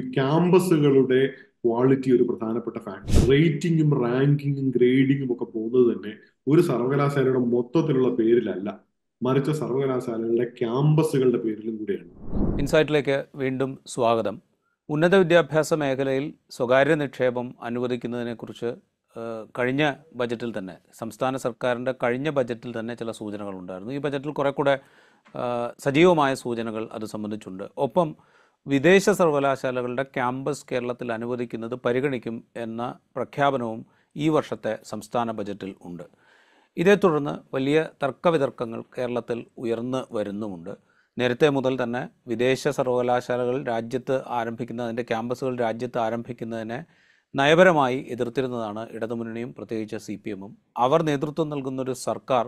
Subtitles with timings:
[0.00, 1.26] ക്യാമ്പസുകളുടെ
[1.64, 6.16] quality ഒരു പ്രധാനപ്പെട്ട factor റേറ്റിംഗും റാങ്കിങ്ങും ഗ്രേഡിങ്ങും ഒക്കെ പോകുന്നത് തന്നെ
[6.48, 8.80] ഒരു സർവകലാശാലയുടെ മൊത്തത്തിലുള്ള പേരിലല്ല.
[9.22, 12.08] മറിച്ച് സർവകലാശാലകളുടെ ക്യാമ്പസുകളുടെ പേരിലും കൂടിയാണ്.
[12.60, 14.42] ഇൻസൈറ്റിലേക്ക് വീണ്ടും സ്വാഗതം.
[14.88, 18.74] ഉന്നത വിദ്യാഭ്യാസ മേഖലയിൽ സ്വകാര്യ നിക്ഷേപം അനുവദിക്കുന്നതിനെക്കുറിച്ച്
[19.58, 23.92] കഴിഞ്ഞ ബജറ്റിൽ തന്നെ സംസ്ഥാന സർക്കാരിന്റെ കഴിഞ്ഞ ബജറ്റിൽ തന്നെ ചില സൂചനകളുണ്ടായിരുന്നു.
[23.92, 24.78] ഈ ബജറ്റിൽ കുറെ കൂടെ
[25.78, 27.64] സജീവമായ സൂചനകൾ അത് സംബന്ധിച്ചുണ്ട്.
[27.76, 28.16] ഒപ്പം
[28.66, 32.82] വിദേശ സർവകലാശാലകളുടെ ക്യാമ്പസ് കേരളത്തിൽ അനുവദിക്കുന്നത് പരിഗണിക്കും എന്ന
[33.16, 33.80] പ്രഖ്യാപനവും
[34.16, 36.04] ഈ വർഷത്തെ സംസ്ഥാന ബജറ്റിൽ ഉണ്ട്.
[36.76, 40.72] ഇതേ തുടർന്ന് വലിയ തർക്കവിതർക്കങ്ങൾ കേരളത്തിൽ ഉയർന്നു വരുന്നുമുണ്ട്.
[41.18, 46.78] നേരത്തെ മുതൽ തന്നെ വിദേശ സർവകലാശാലകൾ രാജ്യത്ത് ആരംഭിക്കുന്നതിന്റെ ക്യാമ്പസുകൾ രാജ്യത്ത് ആരംഭിക്കുന്നതിനെ
[47.34, 52.46] നയപരമായി എതിർത്തിരുന്നതാണ് ഇടതുമുന്നണിയും പ്രത്യേകിച്ച് സി പി എമ്മും അവർ നേതൃത്വം നൽകുന്നൊരു സർക്കാർ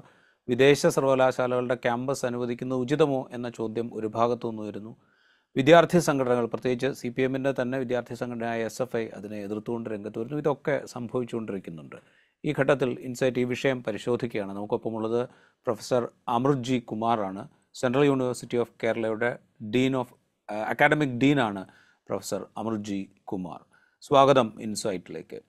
[0.49, 4.93] വിദേശ സർവകലാശാലകളുടെ ക്യാമ്പസ് അനുവദിക്കുന്നത് ഉചിതമോ എന്ന ചോദ്യം ഒരു ഭാഗത്തു നിന്ന് വരുന്നു
[5.57, 10.19] വിദ്യാർത്ഥി സംഘടനകൾ പ്രത്യേകിച്ച് സി പി എമ്മിന്റെ തന്നെ വിദ്യാർത്ഥി സംഘടനയായ എസ് എഫ് ഐ അതിനെ എതിർത്തുകൊണ്ട് രംഗത്ത്
[10.21, 10.39] വരുന്നു.
[10.43, 11.99] ഇതൊക്കെ സംഭവിച്ചുകൊണ്ടിരിക്കുന്നുണ്ട്.
[12.45, 14.53] ഈ ഘട്ടത്തിൽ ഇൻസൈറ്റ് ഈ വിഷയം പരിശോധിക്കുകയാണ്.
[14.59, 15.21] നമുക്കൊപ്പമുള്ളത്
[15.67, 16.03] പ്രൊഫസർ
[16.37, 17.45] അമൃത് ജി കുമാറാണ്.
[17.81, 19.31] സെൻട്രൽ യൂണിവേഴ്സിറ്റി ഓഫ് കേരളയുടെ
[19.75, 20.15] ഡീൻ ഓഫ്
[20.73, 21.65] അക്കാഡമിക് ഡീനാണ്
[22.09, 23.01] പ്രൊഫസർ അമൃത് ജി
[23.33, 23.61] കുമാർ.
[24.09, 25.41] സ്വാഗതം ഇൻസൈറ്റിലേക്ക്.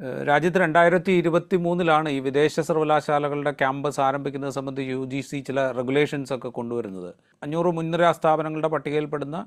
[0.00, 6.32] രാജ്യത്ത് രണ്ടായിരത്തി ഇരുപത്തി മൂന്നിലാണ് ഈ വിദേശ സർവകലാശാലകളുടെ ക്യാമ്പസ് ആരംഭിക്കുന്നത് സംബന്ധിച്ച് യു ജി സി ചില റെഗുലേഷൻസ്
[6.32, 7.10] ഒക്കെ കൊണ്ടുവരുന്നത്.
[7.42, 9.38] അഞ്ഞൂറ് മുൻനിര സ്ഥാപനങ്ങളുടെ പട്ടികയിൽപ്പെടുന്ന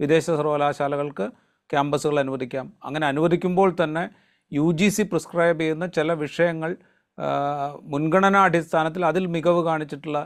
[0.00, 1.26] വിദേശ സർവകലാശാലകൾക്ക്
[1.70, 2.72] ക്യാമ്പസുകൾ അനുവദിക്കാം.
[2.84, 4.04] അങ്ങനെ അനുവദിക്കുമ്പോൾ തന്നെ
[4.52, 6.76] യു ജി സി പ്രിസ്ക്രൈബ് ചെയ്യുന്ന ചില വിഷയങ്ങൾ
[7.82, 10.18] മുൻഗണനാ അടിസ്ഥാനത്തിൽ അതിൽ മികവ് കാണിച്ചിട്ടുള്ള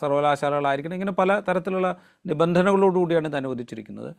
[0.00, 0.94] സർവകലാശാലകളായിരിക്കണം.
[0.94, 1.88] ഇങ്ങനെ പല തരത്തിലുള്ള
[2.26, 4.10] നിബന്ധനകളോടുകൂടിയാണ് ഇത് അനുവദിച്ചിരിക്കുന്നത്.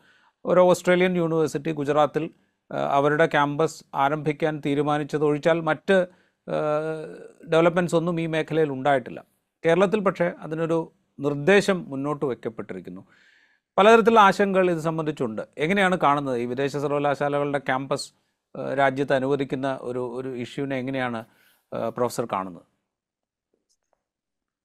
[0.45, 2.23] ഒരു ഓസ്ട്രേലിയൻ യൂണിവേഴ്സിറ്റി ഗുജറാത്തിൽ
[2.71, 6.07] അവരുടെ ക്യാമ്പസ് ആരംഭിക്കാൻ തീരുമാനിച്ചത് ഒഴിച്ചാൽ മറ്റ്
[7.51, 9.25] ഡെവലപ്മെന്റ്സ് ഒന്നും ഈ മേഖലയിൽ ഉണ്ടായിട്ടില്ല.
[9.65, 13.07] കേരളത്തിൽ പക്ഷേ അതിനൊരു നിർദ്ദേശം മുന്നോട്ട് വയ്ക്കപ്പെട്ടിരിക്കുന്നു
[13.77, 15.41] പലതരത്തിലുള്ള ആശങ്കകൾ ഇത് സംബന്ധിച്ചുണ്ട്.
[15.57, 16.37] എങ്ങനെയാണ് കാണുന്നത്?
[16.37, 18.13] ഈ വിദേശ സർവകലാശാലകളുടെ ക്യാമ്പസ്
[18.77, 21.25] രാജ്യത്ത് അനുവദിക്കുന്ന ഒരു ഒരു ഇഷ്യൂവിനെ എങ്ങനെയാണ്
[21.95, 22.70] പ്രൊഫസർ കാണുന്നത്?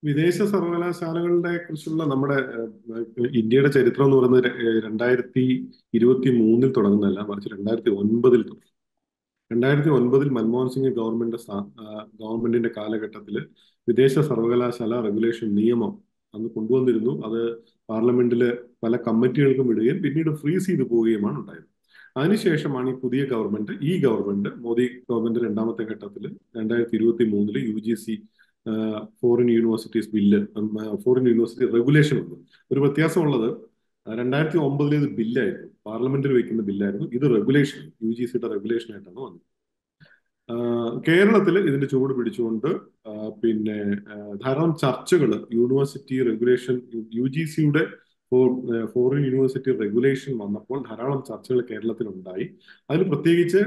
[0.06, 2.37] വിദേശ സർവകലാശാലകളുടെ കുറിച്ചുള്ള നമ്മുടെ
[3.41, 4.49] ഇന്ത്യയുടെ ചരിത്രം എന്ന് പറയുന്നത്
[4.87, 5.44] രണ്ടായിരത്തി
[5.99, 8.71] ഇരുപത്തി മൂന്നിൽ തുടങ്ങുന്നതല്ല മറിച്ച് രണ്ടായിരത്തി ഒൻപതിൽ തുടങ്ങി.
[9.50, 11.39] രണ്ടായിരത്തി ഒൻപതിൽ മൻമോഹൻ സിംഗ് ഗവൺമെന്റ്
[12.21, 13.37] ഗവൺമെന്റിന്റെ കാലഘട്ടത്തിൽ
[13.89, 15.93] വിദേശ സർവകലാശാല റെഗുലേഷൻ നിയമം
[16.34, 17.12] അന്ന് കൊണ്ടുവന്നിരുന്നു.
[17.27, 17.41] അത്
[17.91, 18.50] പാർലമെന്റിലെ
[18.84, 21.69] പല കമ്മിറ്റികൾക്കും വിടുകയും പിന്നീട് ഫ്രീസ് ചെയ്തു പോവുകയുമാണ് ഉണ്ടായത്.
[22.17, 26.25] അതിനുശേഷമാണ് ഈ പുതിയ ഗവൺമെന്റ് ഈ ഗവൺമെന്റ് മോദി ഗവൺമെന്റ് രണ്ടാമത്തെ ഘട്ടത്തിൽ
[26.59, 28.15] രണ്ടായിരത്തി ഇരുപത്തി മൂന്നിൽ U G C
[29.21, 30.41] foreign universities bill
[31.04, 32.37] foreign university regulation വന്നു.
[32.71, 33.49] ഒരു വ്യത്യാസമുള്ളത്
[34.06, 39.44] രണ്ടായിരത്തി ഒമ്പതിൽ ഇത് ബില്ലായിരുന്നു പാർലമെന്റിൽ വെക്കുന്ന ബില്ലായിരുന്നു ഇത് റെഗുലേഷൻ യു ജി സിയുടെ റെഗുലേഷൻ ആയിട്ടാണ് വന്നത്.
[41.06, 42.69] കേരളത്തിൽ ഇതിന്റെ ചുവട് പിടിച്ചുകൊണ്ട്
[43.43, 43.78] പിന്നെ
[44.44, 46.76] ധാരാളം ചർച്ചകൾ യൂണിവേഴ്സിറ്റി റെഗുലേഷൻ
[47.19, 47.82] യു ജി സിയുടെ
[48.93, 52.47] ഫോറിൻ യൂണിവേഴ്സിറ്റി റെഗുലേഷൻ വന്നപ്പോൾ ധാരാളം ചർച്ചകൾ കേരളത്തിൽ ഉണ്ടായി
[52.91, 53.60] അതിൽ പ്രത്യേകിച്ച്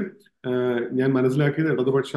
[0.92, 2.12] ഞാൻ മനസ്സിലാക്കിയത് ഇടതുപക്ഷ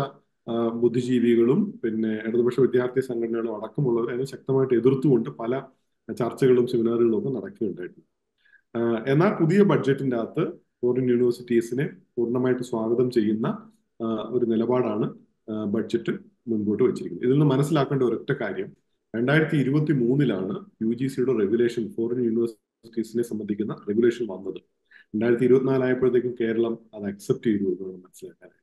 [0.82, 5.54] ബുദ്ധിജീവികളും പിന്നെ ഇടതുപക്ഷ വിദ്യാർത്ഥി സംഘടനകളും അടക്കമുള്ളവർ അതിനെ ശക്തമായിട്ട് എതിർത്തുകൊണ്ട് പല
[6.10, 8.08] ചർച്ചകളും സെമിനാറുകളും ഒക്കെ നടക്കുകയുണ്ടായിട്ടുണ്ട്.
[9.12, 10.44] എന്നാൽ പുതിയ ബഡ്ജറ്റിന്റെ അകത്ത്
[10.80, 13.48] ഫോറിൻ യൂണിവേഴ്സിറ്റീസിനെ പൂർണമായിട്ട് സ്വാഗതം ചെയ്യുന്ന
[14.36, 15.06] ഒരു നിലപാടാണ്
[15.76, 16.14] ബഡ്ജറ്റ്
[16.52, 17.26] മുൻപോട്ട് വെച്ചിരിക്കുന്നത്.
[17.26, 18.70] ഇതിൽ നിന്ന് മനസ്സിലാക്കേണ്ട ഒരൊറ്റ കാര്യം
[19.14, 24.60] രണ്ടായിരത്തി ഇരുപത്തി മൂന്നിലാണ് യു ജി സിയുടെ റെഗുലേഷൻ ഫോറിൻ യൂണിവേഴ്സിറ്റീസിനെ സംബന്ധിക്കുന്ന റെഗുലേഷൻ വന്നത്.
[25.14, 28.63] രണ്ടായിരത്തി ഇരുപത്തിനാലായപ്പോഴത്തേക്കും കേരളം അത് അക്സെപ്റ്റ് ചെയ്തു എന്നാണ് വേണം മനസ്സിലാക്കാനായിട്ട്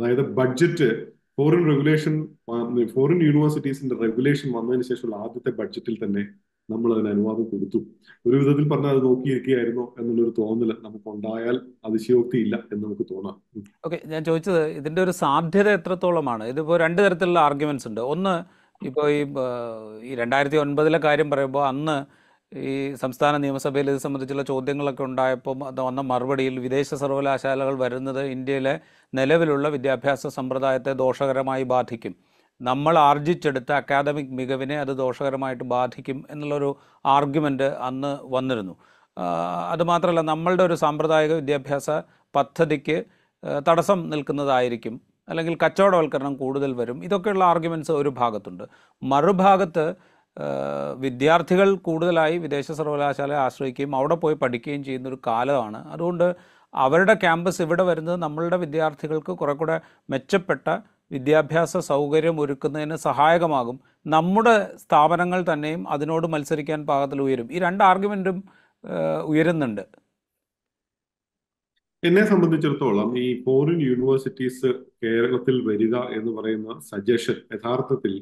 [0.00, 0.90] അതായത് ബഡ്ജറ്റ്
[1.38, 2.14] ഫോറിൻ റെഗുലേഷൻ
[2.94, 6.22] ഫോറിൻ യൂണിവേഴ്സിറ്റീസിന്റെ റെഗുലേഷൻ വന്നതിന് ശേഷമുള്ള ആദ്യത്തെ ബഡ്ജറ്റിൽ തന്നെ
[6.70, 7.78] നമ്മൾ അതിന് അനുവാദം കൊടുത്തു.
[8.26, 13.36] ഒരു വിധത്തിൽ പറഞ്ഞാൽ അത് നോക്കിയിരിക്കുകയായിരുന്നു എന്നുള്ളൊരു തോന്നൽ നമുക്ക് ഉണ്ടായാൽ അതിശയോക്തി ഇല്ല എന്ന് നമുക്ക് തോന്നാം.
[13.86, 16.44] ഓക്കെ ഞാൻ ചോദിച്ചത് ഇതിന്റെ ഒരു സാധ്യത എത്രത്തോളമാണ്?
[16.44, 18.00] ഇതിപ്പോ രണ്ട് തരത്തിലുള്ള ആർഗ്യുമെന്റ്സ് ഉണ്ട്.
[18.00, 18.34] ഒന്ന്
[18.88, 19.20] ഇപ്പോൾ ഈ
[20.08, 21.96] ഈ രണ്ടായിരത്തി ഒൻപതിലെ കാര്യം പറയുമ്പോൾ അന്ന്
[22.56, 28.80] ഈ സംസ്ഥാന നിയമസഭയിൽ ഇത് സംബന്ധിച്ചുള്ള ചോദ്യങ്ങളൊക്കെ ഉണ്ടായപ്പോൾ വന്ന മറുപടിയിൽ വിദേശ സർവകലാശാലകൾ വരുന്നത് ഇന്ത്യയിലെ
[29.14, 32.14] നിലവിലുള്ള വിദ്യാഭ്യാസ സമ്പ്രദായത്തെ ദോഷകരമായി ബാധിക്കും.
[32.60, 38.76] നമ്മൾ ആർജിച്ചെടുത്ത അക്കാദമിക് മികവിനെ അത് ദോഷകരമായിട്ട് ബാധിക്കും എന്നുള്ളൊരു ആർഗ്യുമെന്റ് അന്ന് വന്നിരുന്നു.
[39.70, 41.90] അതുമാത്രമല്ല നമ്മളുടെ ഒരു സാമ്പ്രദായിക വിദ്യാഭ്യാസ
[42.34, 43.04] പദ്ധതിക്ക്
[43.68, 45.00] തടസ്സം നിൽക്കുന്നതായിരിക്കും.
[45.28, 47.04] അല്ലെങ്കിൽ കച്ചവടവൽക്കരണം കൂടുതൽ വരും.
[47.04, 48.64] ഇതൊക്കെയുള്ള ആർഗ്യുമെന്റ്സ് ഒരു ഭാഗത്തുണ്ട്.
[49.02, 49.94] മറുഭാഗത്ത്
[50.96, 55.88] വിദ്യാർത്ഥികൾ കൂടുതലായി വിദേശ സർവകലാശാലയെ ആശ്രയിക്കുകയും അവിടെ പോയി പഠിക്കുകയും ചെയ്യുന്ന ഒരു കാലമാണ്.
[55.88, 56.36] അതുകൊണ്ട്
[56.74, 60.78] അവരുടെ ക്യാമ്പസ് ഇവിടെ വരുന്നത് നമ്മളുടെ വിദ്യാർത്ഥികൾക്ക് കുറെ കൂടെ മെച്ചപ്പെട്ട
[61.12, 63.80] വിദ്യാഭ്യാസ സൗകര്യം ഒരുക്കുന്നതിന് സഹായകമാകും.
[64.06, 67.52] നമ്മുടെ സ്ഥാപനങ്ങൾ തന്നെയും അതിനോട് മത്സരിക്കാൻ പാകത്തിൽ ഉയരും.
[67.52, 68.44] ഈ രണ്ട് ആർഗ്യുമെന്റും
[69.24, 69.80] ഉയരുന്നുണ്ട്.
[72.04, 74.66] എന്നെ സംബന്ധിച്ചിടത്തോളം ഈ ഫോറിൻ യൂണിവേഴ്സിറ്റീസ്
[75.02, 78.12] കേരളത്തിൽ വരിക എന്ന് പറയുന്ന സജഷൻ യഥാർത്ഥത്തിൽ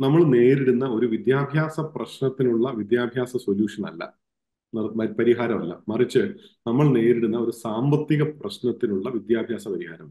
[0.00, 4.02] നമ്മൾ നേരിടുന്ന ഒരു വിദ്യാഭ്യാസ പ്രശ്നത്തിനുള്ള വിദ്യാഭ്യാസ സൊല്യൂഷൻ അല്ല.
[5.18, 5.82] പരിഹാരമല്ല.
[5.88, 6.22] മറിച്ച്
[6.66, 10.08] നമ്മൾ നേരിടുന്ന ഒരു സാമ്പത്തിക പ്രശ്നത്തിനുള്ള വിദ്യാഭ്യാസ പരിഹാരം.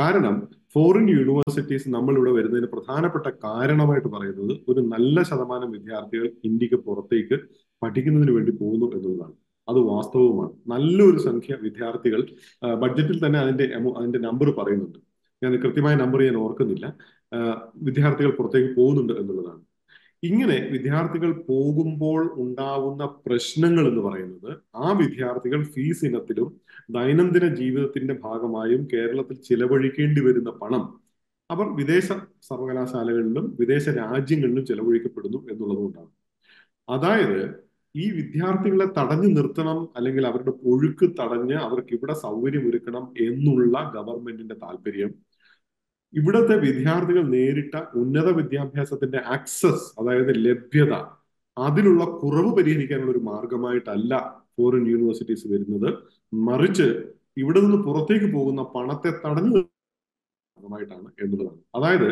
[0.00, 0.34] കാരണം
[0.74, 7.38] ഫോറിൻ യൂണിവേഴ്സിറ്റീസ് നമ്മൾ ഇവിടെ വരുന്നതിന് പ്രധാനപ്പെട്ട കാരണമായിട്ട് പറയുന്നത് ഒരു നല്ല ശതമാനം വിദ്യാർത്ഥികൾ ഇന്ത്യയ്ക്ക് പുറത്തേക്ക്
[7.82, 9.41] പഠിക്കുന്നതിന് വേണ്ടി പോകുന്നു എന്നുള്ളതാണ്.
[9.68, 10.52] അത് വാസ്തവവുമാണ്.
[10.66, 12.20] നല്ലൊരു സംഖ്യ വിദ്യാർത്ഥികൾ
[12.74, 13.64] ബഡ്ജറ്റിൽ തന്നെ അതിന്റെ
[13.98, 14.98] അതിന്റെ നമ്പർ പറയുന്നുണ്ട്.
[15.44, 16.96] ഞാൻ കൃത്യമായ നമ്പർ ഞാൻ ഓർക്കുന്നില്ല.
[17.76, 19.62] വിദ്യാർത്ഥികൾ പുറത്തേക്ക് പോകുന്നുണ്ട് എന്നുള്ളതാണ്.
[20.22, 26.60] ഇങ്ങനെ വിദ്യാർത്ഥികൾ പോകുമ്പോൾ ഉണ്ടാവുന്ന പ്രശ്നങ്ങൾ എന്ന് പറയുന്നത് ആ വിദ്യാർത്ഥികൾ ഫീസ് ഇനത്തിലും
[26.90, 31.00] ദൈനംദിന ജീവിതത്തിന്റെ ഭാഗമായും കേരളത്തിൽ ചിലവഴിക്കേണ്ടി വരുന്ന പണം
[31.50, 32.06] അവർ വിദേശ
[32.42, 36.10] സർവകലാശാലകളിലും വിദേശ രാജ്യങ്ങളിലും ചെലവഴിക്കപ്പെടുന്നു എന്നുള്ളതുകൊണ്ടാണ്.
[36.88, 37.61] അതായത്
[37.94, 45.10] ഈ വിദ്യാർത്ഥികളെ തടഞ്ഞു നിർത്തണം അല്ലെങ്കിൽ അവരുടെ ഒഴുക്ക് തടഞ്ഞ് അവർക്ക് ഇവിടെ സൗകര്യം ഒരുക്കണം എന്നുള്ള ഗവൺമെന്റിന്റെ താല്പര്യം.
[46.14, 50.94] ഇവിടത്തെ വിദ്യാർത്ഥികൾ നേരിട്ട ഉന്നത വിദ്യാഭ്യാസത്തിന്റെ ആക്സസ് അതായത് ലഭ്യത
[51.58, 55.88] അതിലുള്ള കുറവ് പരിഹരിക്കാനുള്ള ഒരു മാർഗമായിട്ടല്ല ഫോറിൻ യൂണിവേഴ്സിറ്റീസ് വരുന്നത്.
[56.32, 56.88] മറിച്ച്
[57.36, 59.50] ഇവിടെ നിന്ന് പുറത്തേക്ക് പോകുന്ന പണത്തെ തടഞ്ഞു
[60.56, 62.08] ഭാഗമായിട്ടാണ് എന്നുള്ളതാണ് അതായത്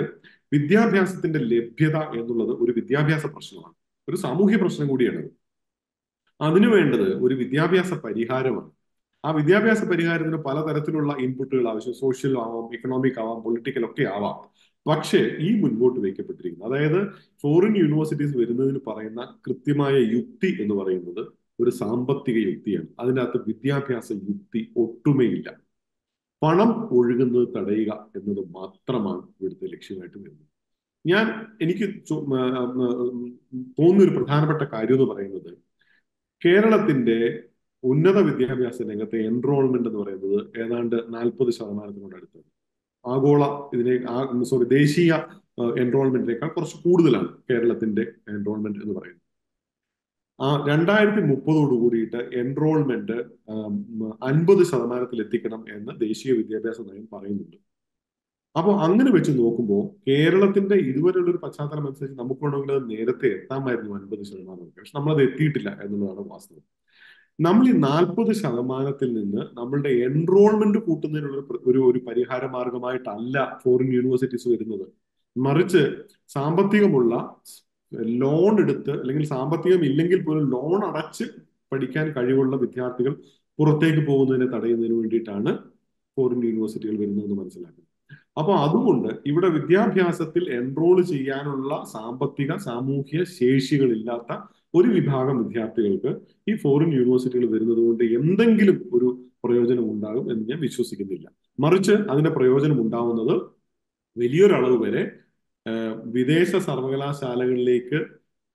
[0.53, 3.75] വിദ്യാഭ്യാസത്തിന്റെ ലഭ്യത എന്നുള്ളത് ഒരു വിദ്യാഭ്യാസ പ്രശ്നമാണ്.
[4.09, 5.40] ഒരു സാമൂഹ്യ പ്രശ്നം കൂടിയാണ്.
[6.41, 8.71] അതിനു വേണ്ടത് ഒരു വിദ്യാഭ്യാസ പരിഹാരമാണ്.
[9.25, 11.95] ആ വിദ്യാഭ്യാസ പരിഹാരത്തിന് പലതരത്തിലുള്ള ഇൻപുട്ടുകൾ ആവശ്യം.
[11.95, 14.61] സോഷ്യൽ ആവാം ഇക്കണോമിക് ആവാം പൊളിറ്റിക്കൽ ഒക്കെ ആവാം.
[14.91, 17.09] പക്ഷേ ഈ മുൻപോട്ട് വയ്ക്കപ്പെട്ടിരിക്കുന്നത് അതായത്
[17.43, 21.27] ഫോറിൻ യൂണിവേഴ്സിറ്റീസ് വരുന്നതിന് പറയുന്ന കൃത്യമായ യുക്തി എന്ന് പറയുന്നത്
[21.61, 22.87] ഒരു സാമ്പത്തിക യുക്തിയാണ്.
[23.01, 25.53] അതിനകത്ത് വിദ്യാഭ്യാസ യുക്തി ഒട്ടുമേയില്ല.
[26.43, 30.47] പണം ഒഴുകുന്നത് തടയുക എന്നത് മാത്രമാണ് ഇവിടുത്തെ ലക്ഷ്യമായിട്ട് വരുന്നത്.
[31.07, 35.70] ഞാൻ എനിക്ക് തോന്നുന്ന ഒരു പ്രധാനപ്പെട്ട കാര്യം എന്ന് പറയുന്നത്
[36.45, 37.43] കേരളത്തിന്റെ
[37.83, 42.49] ഉന്നത വിദ്യാഭ്യാസ രംഗത്തെ എൻറോൾമെന്റ് എന്ന് പറയുന്നത് ഏതാണ്ട് നാൽപ്പത് ശതമാനത്തിനോട് അടുത്താണ്.
[43.05, 43.45] ആഗോള
[43.75, 43.95] ഇതിനെ
[44.43, 45.13] സോറി ദേശീയ
[45.79, 49.27] എൻറോൾമെന്റിനേക്കാൾ കുറച്ച് കൂടുതലാണ് കേരളത്തിന്റെ എൻറോൾമെന്റ് എന്ന് പറയുന്നത്.
[50.41, 53.17] ആ രണ്ടായിരത്തി മുപ്പതോട് കൂടിയിട്ട് എൻറോൾമെന്റ്
[54.25, 57.57] അൻപത് ശതമാനത്തിൽ എത്തിക്കണം എന്ന് ദേശീയ വിദ്യാഭ്യാസ നയം പറയുന്നുണ്ട്.
[58.57, 64.23] അപ്പോൾ അങ്ങനെ വെച്ച് നോക്കുമ്പോൾ കേരളത്തിന്റെ ഇതുവരെയുള്ള ഒരു പശ്ചാത്തലം അനുസരിച്ച് നമുക്ക് വേണമെങ്കിൽ അത് നേരത്തെ എത്താമായിരുന്നു അൻപത്
[64.23, 64.67] ശതമാനം.
[64.79, 66.65] പക്ഷെ നമ്മളത് എത്തിയിട്ടില്ല എന്നുള്ളതാണ് വാസ്തവം.
[67.41, 74.87] നമ്മൾ ഈ നാൽപ്പത് ശതമാനത്തിൽ നിന്ന് നമ്മളുടെ എൻറോൾമെന്റ് കൂട്ടുന്നതിനുള്ള ഒരു ഒരു പരിഹാര മാർഗമായിട്ടല്ല ഫോറിൻ യൂണിവേഴ്സിറ്റീസ് വരുന്നത്.
[75.37, 75.83] മറിച്ച്
[76.29, 77.15] സാമ്പത്തികമുള്ള
[78.23, 81.25] ലോൺ എടുത്ത് അല്ലെങ്കിൽ സാമ്പത്തികം ഇല്ലെങ്കിൽ പോലും ലോൺ അടച്ച്
[81.73, 83.15] പഠിക്കാൻ കഴിവുള്ള വിദ്യാർത്ഥികൾ
[83.59, 85.53] പുറത്തേക്ക് പോകുന്നതിനെ തടയുന്നതിന് വേണ്ടിയിട്ടാണ്
[86.17, 87.90] ഫോറിൻ യൂണിവേഴ്സിറ്റികൾ വരുന്നതെന്ന് മനസ്സിലാക്കുന്നത്.
[88.41, 94.39] അപ്പൊ അതുകൊണ്ട് ഇവിടെ വിദ്യാഭ്യാസത്തിൽ എൻറോൾ ചെയ്യാനുള്ള സാമ്പത്തിക സാമൂഹ്യ ശേഷികളില്ലാത്ത
[94.75, 96.11] ഒരു വിഭാഗം വിദ്യാർത്ഥികൾക്ക്
[96.51, 99.09] ഈ ഫോറിൻ യൂണിവേഴ്സിറ്റികൾ വരുന്നത് കൊണ്ട് എന്തെങ്കിലും ഒരു
[99.45, 101.27] പ്രയോജനം ഉണ്ടാകും എന്ന് ഞാൻ വിശ്വസിക്കുന്നില്ല.
[101.59, 103.35] മറിച്ച് അതിന്റെ പ്രയോജനം ഉണ്ടാവുന്നത്
[104.17, 105.03] വലിയൊരളവ് വരെ
[106.05, 107.99] വിദേശ സർവകലാശാലകളിലേക്ക്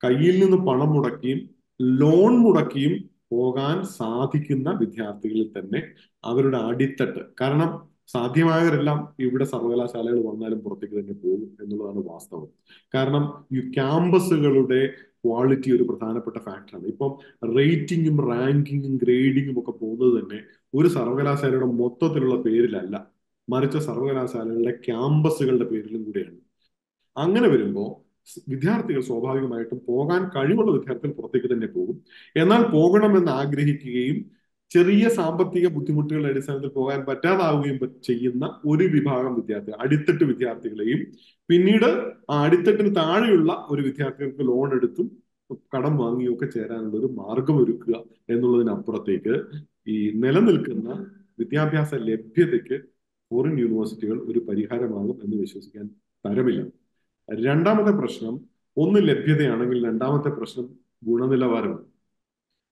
[0.02, 1.40] കയ്യിൽ നിന്ന് പണം മുടക്കിയും
[1.80, 2.94] ലോൺ മുടക്കിയും
[3.30, 5.80] പോകാൻ സാധിക്കുന്ന വിദ്യാർത്ഥികളിൽ തന്നെ
[6.24, 7.20] അവരുടെ അടിത്തട്ട്.
[7.40, 7.70] കാരണം
[8.08, 12.48] സാധ്യമായവരെല്ലാം ഇവിടെ സർവകലാശാലകൾ വന്നാലും പുറത്തേക്ക് തന്നെ പോകും എന്നുള്ളതാണ് വാസ്തവം.
[12.94, 14.80] കാരണം ഈ ക്യാമ്പസുകളുടെ
[15.24, 17.12] ക്വാളിറ്റി ഒരു പ്രധാനപ്പെട്ട ഫാക്ടറാണ് ഇപ്പം
[17.56, 20.40] റേറ്റിംഗും റാങ്കിങ്ങും ഗ്രേഡിങ്ങും ഒക്കെ പോകുന്നത് തന്നെ
[20.74, 23.06] ഒരു സർവകലാശാലയുടെ മൊത്തത്തിലുള്ള പേരിലല്ല.
[23.48, 26.38] മറിച്ച് സർവകലാശാലകളുടെ ക്യാമ്പസുകളുടെ പേരിലും കൂടെയാണ്.
[27.16, 27.90] അങ്ങനെ വരുമ്പോൾ
[28.48, 31.96] വിദ്യാർത്ഥികൾ സ്വാഭാവികമായിട്ടും പോകാൻ കഴിവുള്ള വിദ്യാർത്ഥികൾ പുറത്തേക്ക് തന്നെ പോകും.
[32.36, 34.18] എന്നാൽ പോകണമെന്ന് ആഗ്രഹിക്കുകയും
[34.70, 41.00] ചെറിയ സാമ്പത്തിക ബുദ്ധിമുട്ടുകളുടെ അടിസ്ഥാനത്തിൽ പോകാൻ പറ്റാതാവുകയും ചെയ്യുന്ന ഒരു വിഭാഗം വിദ്യാർത്ഥികൾ അടിത്തട്ട് വിദ്യാർത്ഥികളെയും
[41.48, 41.88] പിന്നീട്
[42.30, 45.08] ആ അടിത്തട്ടിന് താഴെയുള്ള ഒരു വിദ്യാർത്ഥികൾക്ക് ലോൺ എടുത്തും
[45.74, 47.94] കടം വാങ്ങിയൊക്കെ ചേരാനുള്ള ഒരു മാർഗം ഒരുക്കുക
[48.30, 49.34] എന്നുള്ളതിനപ്പുറത്തേക്ക്
[49.88, 50.88] ഈ നിലനിൽക്കുന്ന
[51.38, 52.76] വിദ്യാഭ്യാസ ലഭ്യതയ്ക്ക്
[53.30, 55.86] ഫോറിൻ യൂണിവേഴ്സിറ്റികൾ ഒരു പരിഹാരമാകും എന്ന് വിശ്വസിക്കാൻ
[56.24, 56.60] തരമില്ല.
[57.28, 58.34] രണ്ടാമത്തെ പ്രശ്നം
[58.76, 60.66] ഒന്ന് ലഭ്യതയാണെങ്കിൽ രണ്ടാമത്തെ പ്രശ്നം
[61.04, 61.95] ഗുണനിലവാരമാണ്.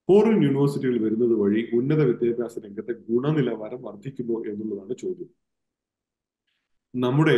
[0.09, 5.29] ഫോറിൻ യൂണിവേഴ്സിറ്റികൾ വരുന്നത് വഴി ഉന്നത വിദ്യാഭ്യാസ രംഗത്തെ ഗുണനിലവാരം വർദ്ധിക്കുമോ എന്നുള്ളതാണ് ചോദ്യം.
[6.95, 7.37] നമ്മുടെ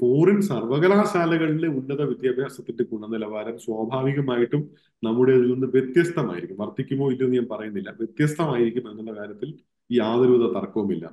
[0.00, 4.62] ഫോറിൻ സർവകലാശാലകളിലെ ഉന്നത വിദ്യാഭ്യാസത്തിന്റെ ഗുണനിലവാരം സ്വാഭാവികമായിട്ടും
[5.04, 6.58] നമ്മുടെ ഇതിൽ നിന്ന് വ്യത്യസ്തമായിരിക്കും.
[6.58, 7.90] വർദ്ധിക്കുമോ ഇല്ലെന്ന് ഞാൻ പറയുന്നില്ല.
[7.90, 9.50] വ്യത്യസ്തമായിരിക്കും എന്നുള്ള കാര്യത്തിൽ
[9.90, 11.04] യാതൊരുവിധ തർക്കവുമില്ല.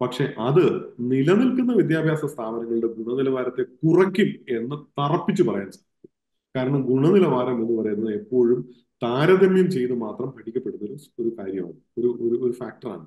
[0.00, 0.64] പക്ഷെ അത്
[1.00, 6.10] നിലനിൽക്കുന്ന വിദ്യാഭ്യാസ സ്ഥാപനങ്ങളുടെ ഗുണനിലവാരത്തെ കുറയ്ക്കും എന്ന് തറപ്പിച്ചു പറയാൻ സാധിക്കും.
[6.56, 8.60] കാരണം ഗുണനിലവാരം എന്ന് പറയുന്നത് എപ്പോഴും
[9.02, 11.78] താരതമ്യം ചെയ്ത് മാത്രം പഠിക്കപ്പെടുന്ന ഒരു ഒരു കാര്യമാണ്.
[11.98, 13.06] ഒരു ഒരു ഒരു ഫാക്ടറാണ്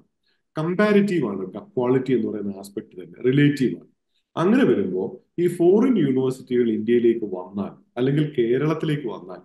[0.57, 3.23] കമ്പാരിറ്റീവ് ആണ് ക്വാളിറ്റി എന്ന് പറയുന്ന ആസ്പെക്ട് തന്നെ.
[3.25, 3.87] റിലേറ്റീവ് ആണ്.
[4.35, 5.07] അങ്ങനെ വരുമ്പോൾ
[5.41, 9.41] ഈ ഫോറിൻ യൂണിവേഴ്സിറ്റികൾ ഇന്ത്യയിലേക്ക് വന്നാൽ അല്ലെങ്കിൽ കേരളത്തിലേക്ക് വന്നാൽ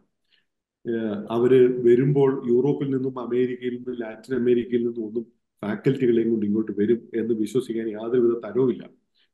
[1.30, 1.52] അവർ
[1.84, 5.24] വരുമ്പോൾ യൂറോപ്പിൽ നിന്നും അമേരിക്കയിൽ നിന്നും ലാറ്റിൻ അമേരിക്കയിൽ നിന്നും ഒന്നും
[5.62, 8.82] ഫാക്കൽറ്റികളെയും കൊണ്ട് ഇങ്ങോട്ട് വരും എന്ന് വിശ്വസിക്കാൻ യാതൊരുവിധ തരവുമില്ല.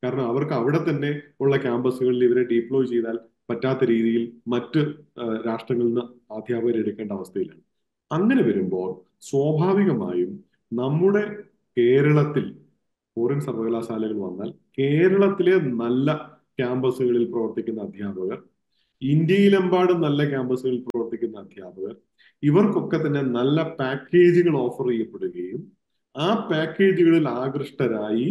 [0.03, 3.19] കാരണം അവർക്ക് അവിടെ തന്നെ ഉള്ള ക്യാമ്പസുകളിൽ ഇവരെ ഡിപ്ലോയ് ചെയ്താൽ
[3.49, 4.81] പറ്റാത്ത രീതിയിൽ മറ്റ്
[5.47, 7.63] രാഷ്ട്രങ്ങളിൽ നിന്ന് അധ്യാപകരെ എടുക്കേണ്ട അവസ്ഥയിലാണ്.
[8.11, 8.89] അങ്ങനെ വരുമ്പോൾ
[9.23, 10.33] സ്വാഭാവികമായും
[10.73, 11.23] നമ്മുടെ
[11.77, 12.45] കേരളത്തിൽ
[13.17, 16.09] ഫോറിൻ സർവകലാശാലകൾ വന്നാൽ കേരളത്തിലെ നല്ല
[16.59, 18.39] ക്യാമ്പസുകളിൽ പ്രവർത്തിക്കുന്ന അധ്യാപകർ
[19.03, 21.95] ഇന്ത്യയിലെമ്പാടും നല്ല ക്യാമ്പസുകളിൽ പ്രവർത്തിക്കുന്ന അധ്യാപകർ
[22.43, 25.61] ഇവർക്കൊക്കെ തന്നെ നല്ല പാക്കേജുകൾ ഓഫർ ചെയ്യപ്പെടുകയും
[26.15, 28.29] ആ പാക്കേജുകളിൽ ആകൃഷ്ടരായി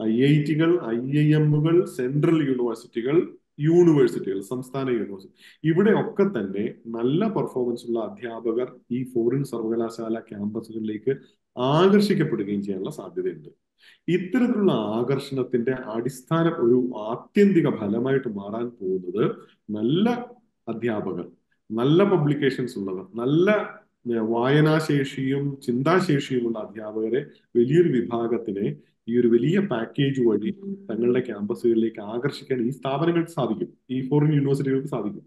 [0.00, 3.16] ഐ ഐ ടികൾ ഐ ഐ എമ്മുകൾ സെൻട്രൽ യൂണിവേഴ്സിറ്റികൾ
[3.58, 5.36] യൂണിവേഴ്സിറ്റികൾ സംസ്ഥാന യൂണിവേഴ്സിറ്റി.
[5.64, 11.14] ഇവിടെ ഒക്കെ തന്നെ നല്ല പെർഫോമൻസ് ഉള്ള അധ്യാപകർ ഈ ഫോറിൻ സർവകലാശാല ക്യാമ്പസുകളിലേക്ക്
[11.56, 13.50] ആകർഷിക്കപ്പെടുകയും ചെയ്യാനുള്ള സാധ്യതയുണ്ട്.
[14.08, 16.78] ഇത്തരത്തിലുള്ള ആകർഷണത്തിന്റെ അടിസ്ഥാന ഒരു
[17.10, 19.24] ആത്യന്തിക ഫലമായിട്ട് മാറാൻ പോകുന്നത്
[19.70, 20.06] നല്ല
[20.68, 21.26] അധ്യാപകർ
[21.70, 23.50] നല്ല പബ്ലിക്കേഷൻസ് ഉള്ളവർ നല്ല
[24.20, 27.20] വായനാശേഷിയും ചിന്താശേഷിയുമുള്ള അധ്യാപകരെ
[27.56, 28.66] വലിയൊരു വിഭാഗത്തിനെ
[29.08, 30.50] ഈ ഒരു വലിയ പാക്കേജ് വഴി
[30.90, 33.68] തങ്ങളുടെ ക്യാമ്പസുകളിലേക്ക് ആകർഷിക്കാൻ ഈ സ്ഥാപനങ്ങൾക്ക് സാധിക്കും.
[33.90, 35.24] ഈ ഫോറിൻ യൂണിവേഴ്സിറ്റികൾക്ക് സാധിക്കും.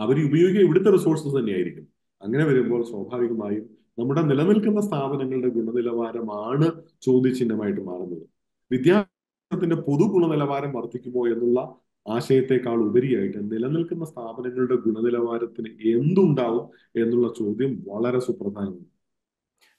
[0.00, 1.86] അവർ ഉപയോഗിക്കുക ഇവിടുത്തെ റിസോഴ്സസ് തന്നെയായിരിക്കും.
[2.22, 3.64] അങ്ങനെ വരുമ്പോൾ സ്വാഭാവികമായും
[3.98, 8.22] നമ്മുടെ നിലനിൽക്കുന്ന സ്ഥാപനങ്ങളുടെ ഗുണനിലവാരമാണ് ചോദ്യചിഹ്നമായിട്ട് മാറുന്നത്.
[8.70, 11.60] വിദ്യാഭ്യാസത്തിന്റെ പൊതു ഗുണനിലവാരം വർദ്ധിക്കുമോ എന്നുള്ള
[12.08, 16.66] ആശയത്തെക്കാൾ ഉപരിയായിട്ട് നിലനിൽക്കുന്ന സ്ഥാപനങ്ങളുടെ ഗുണനിലവാരത്തിന് എന്തുണ്ടാവും
[17.02, 18.99] എന്നുള്ള ചോദ്യം വളരെ സുപ്രധാനമാണ്.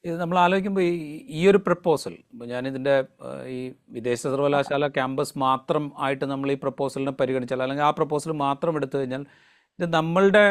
[0.06, 0.86] ഇത് നമ്മൾ ആലോചിക്കുമ്പോൾ
[1.30, 2.14] ഈ ഒരു പ്രപ്പോസൽ
[2.46, 3.04] ഞാനിതിന്റെ
[3.48, 8.98] ഈ വിദേശ സർവകലാശാല ക്യാമ്പസ് മാത്രം ആയിട്ട് നമ്മൾ ഈ പ്രപ്പോസലിനെ പരിഗണിച്ചാൽ അല്ലെങ്കിൽ ആ പ്രപ്പോസൽ മാത്രം എടുത്തു
[8.98, 9.26] കഴിഞ്ഞാൽ
[9.80, 10.46] ഇത് നമ്മളുടെ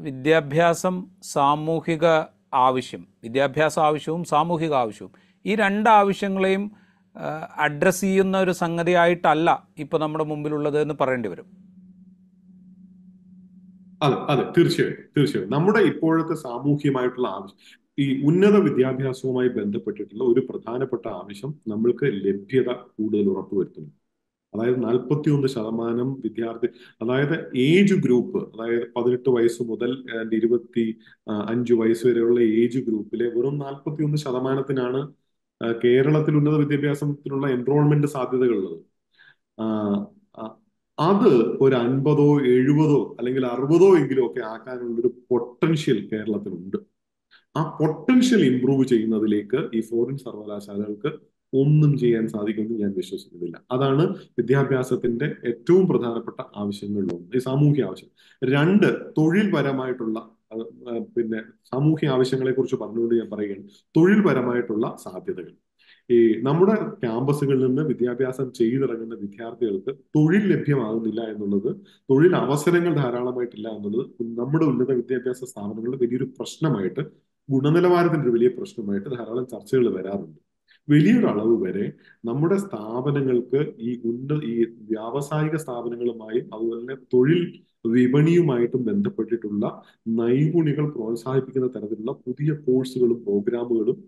[0.00, 0.96] വിദ്യാഭ്യാസം
[1.32, 2.06] സാമൂഹിക
[2.54, 5.12] ആവശ്യം വിദ്യാഭ്യാസ ആവശ്യവും സാമൂഹിക ആവശ്യവും
[5.44, 6.64] ഈ രണ്ട് ആവശ്യങ്ങളെയും
[7.58, 11.48] അഡ്രസ്സ് ചെയ്യുന്ന ഒരു സംഗതിയായിട്ടല്ല ഇപ്പോൾ നമ്മുടെ മുമ്പിലുള്ളത് എന്ന് പറയേണ്ടി വരും.
[14.02, 15.50] അതെ അതെ തീർച്ചയായും തീർച്ചയായും.
[15.50, 23.92] നമ്മുടെ ഇപ്പോഴത്തെ സാമൂഹ്യമായിട്ടുള്ള ആവശ്യം ഈ ഉന്നത വിദ്യാഭ്യാസവുമായി ബന്ധപ്പെട്ടിട്ടുള്ള ഒരു പ്രധാനപ്പെട്ട ആവശ്യം നമ്മൾക്ക് ലഭ്യത കൂടുതൽ ഉറപ്പുവരുത്തുന്നു.
[24.54, 26.68] അതായത് നാൽപ്പത്തി ഒന്ന് ശതമാനം വിദ്യാർത്ഥി
[27.02, 29.90] അതായത് ഏജ് ഗ്രൂപ്പ് അതായത് പതിനെട്ട് വയസ്സ് മുതൽ
[30.32, 30.84] ഇരുപത്തി
[31.46, 35.00] അഞ്ച് വയസ്സ് വരെയുള്ള ഏജ് ഗ്രൂപ്പിലെ വെറും നാൽപ്പത്തി ഒന്ന് ശതമാനത്തിനാണ്
[35.84, 38.78] കേരളത്തിൽ ഉന്നത വിദ്യാഭ്യാസത്തിനുള്ള എൻറോൾമെന്റ് സാധ്യതകളുള്ളത്.
[40.98, 41.30] അത്
[41.64, 46.78] ഒരു അൻപതോ എഴുപതോ അല്ലെങ്കിൽ അറുപതോ എങ്കിലും ഒക്കെ ആക്കാനുള്ളൊരു പൊട്ടൻഷ്യൽ കേരളത്തിലുണ്ട്.
[47.56, 51.10] ആ പൊട്ടൻഷ്യൽ ഇംപ്രൂവ് ചെയ്യുന്നതിലേക്ക് ഈ ഫോറിൻ സർവകലാശാലകൾക്ക്
[51.52, 53.62] ഒന്നും ചെയ്യാൻ സാധിക്കുമെന്ന് ഞാൻ വിശ്വസിക്കുന്നില്ല.
[53.72, 58.10] അതാണ് വിദ്യാഭ്യാസത്തിന്റെ ഏറ്റവും പ്രധാനപ്പെട്ട ആവശ്യങ്ങളിൽ ഒന്ന് ഈ സാമൂഹ്യ ആവശ്യം.
[58.42, 60.18] രണ്ട് തൊഴിൽപരമായിട്ടുള്ള
[61.16, 63.64] പിന്നെ സാമൂഹ്യ ആവശ്യങ്ങളെ കുറിച്ച് പറഞ്ഞുകൊണ്ട് ഞാൻ പറയുകയാണ്.
[63.96, 65.54] തൊഴിൽപരമായിട്ടുള്ള സാധ്യതകൾ.
[66.10, 71.70] ഈ നമ്മുടെ ക്യാമ്പസുകളിൽ നിന്ന് വിദ്യാഭ്യാസം ചെയ്തിറങ്ങുന്ന വിദ്യാർത്ഥികൾക്ക് തൊഴിൽ ലഭ്യമാകുന്നില്ല എന്നുള്ളത്
[72.10, 74.06] തൊഴിൽ അവസരങ്ങൾ ധാരാളമായിട്ടില്ല എന്നുള്ളത്
[74.38, 77.04] നമ്മുടെ ഉന്നത വിദ്യാഭ്യാസ സ്ഥാപനങ്ങളുടെ വലിയൊരു പ്രശ്നമായിട്ട്
[77.48, 80.38] ഗുണനിലവാരത്തിന്റെ വലിയ പ്രശ്നമായിട്ട് ധാരാളം ചർച്ചകൾ വരാറുണ്ട്.
[80.88, 81.84] വലിയൊരു അളവ് വരെ
[82.24, 84.54] നമ്മുടെ സ്ഥാപനങ്ങൾക്ക് ഈ ഉന്ന ഈ
[84.90, 87.40] വ്യാവസായിക സ്ഥാപനങ്ങളുമായും അതുപോലെ തന്നെ തൊഴിൽ
[87.94, 89.64] വിപണിയുമായിട്ടും ബന്ധപ്പെട്ടിട്ടുള്ള
[90.20, 93.98] നൈപുണികൾ പ്രോത്സാഹിപ്പിക്കുന്ന തരത്തിലുള്ള പുതിയ കോഴ്സുകളും പ്രോഗ്രാമുകളും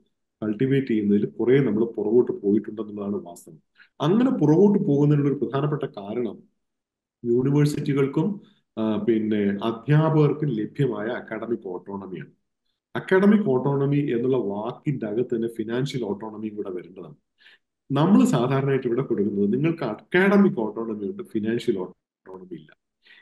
[0.43, 3.59] കൾട്ടിവേറ്റ് ചെയ്യുന്നതിൽ കുറെ നമ്മൾ പുറകോട്ട് പോയിട്ടുണ്ടെന്നുള്ളതാണ് വാസ്തവം.
[4.01, 6.37] അങ്ങനെ പുറകോട്ട് പോകുന്നതിനുള്ള ഒരു പ്രധാനപ്പെട്ട കാരണം
[7.25, 8.29] യൂണിവേഴ്സിറ്റികൾക്കും
[9.07, 12.33] പിന്നെ അധ്യാപകർക്കും ലഭ്യമായ അക്കാഡമിക് ഓട്ടോണമിയാണ്.
[12.99, 17.19] അക്കാഡമിക് ഓട്ടോണമി എന്നുള്ള വാക്കിന്റെ അകത്ത് തന്നെ ഫിനാൻഷ്യൽ ഓട്ടോണമിയും കൂടെ വരേണ്ടതാണ്
[17.91, 22.71] നമ്മൾ സാധാരണയായിട്ട് ഇവിടെ കൊടുക്കുന്നത് നിങ്ങൾക്ക് അക്കാഡമിക് ഓട്ടോണമി ഉണ്ട് ഫിനാൻഷ്യൽ ഓട്ടോണമി ഇല്ല.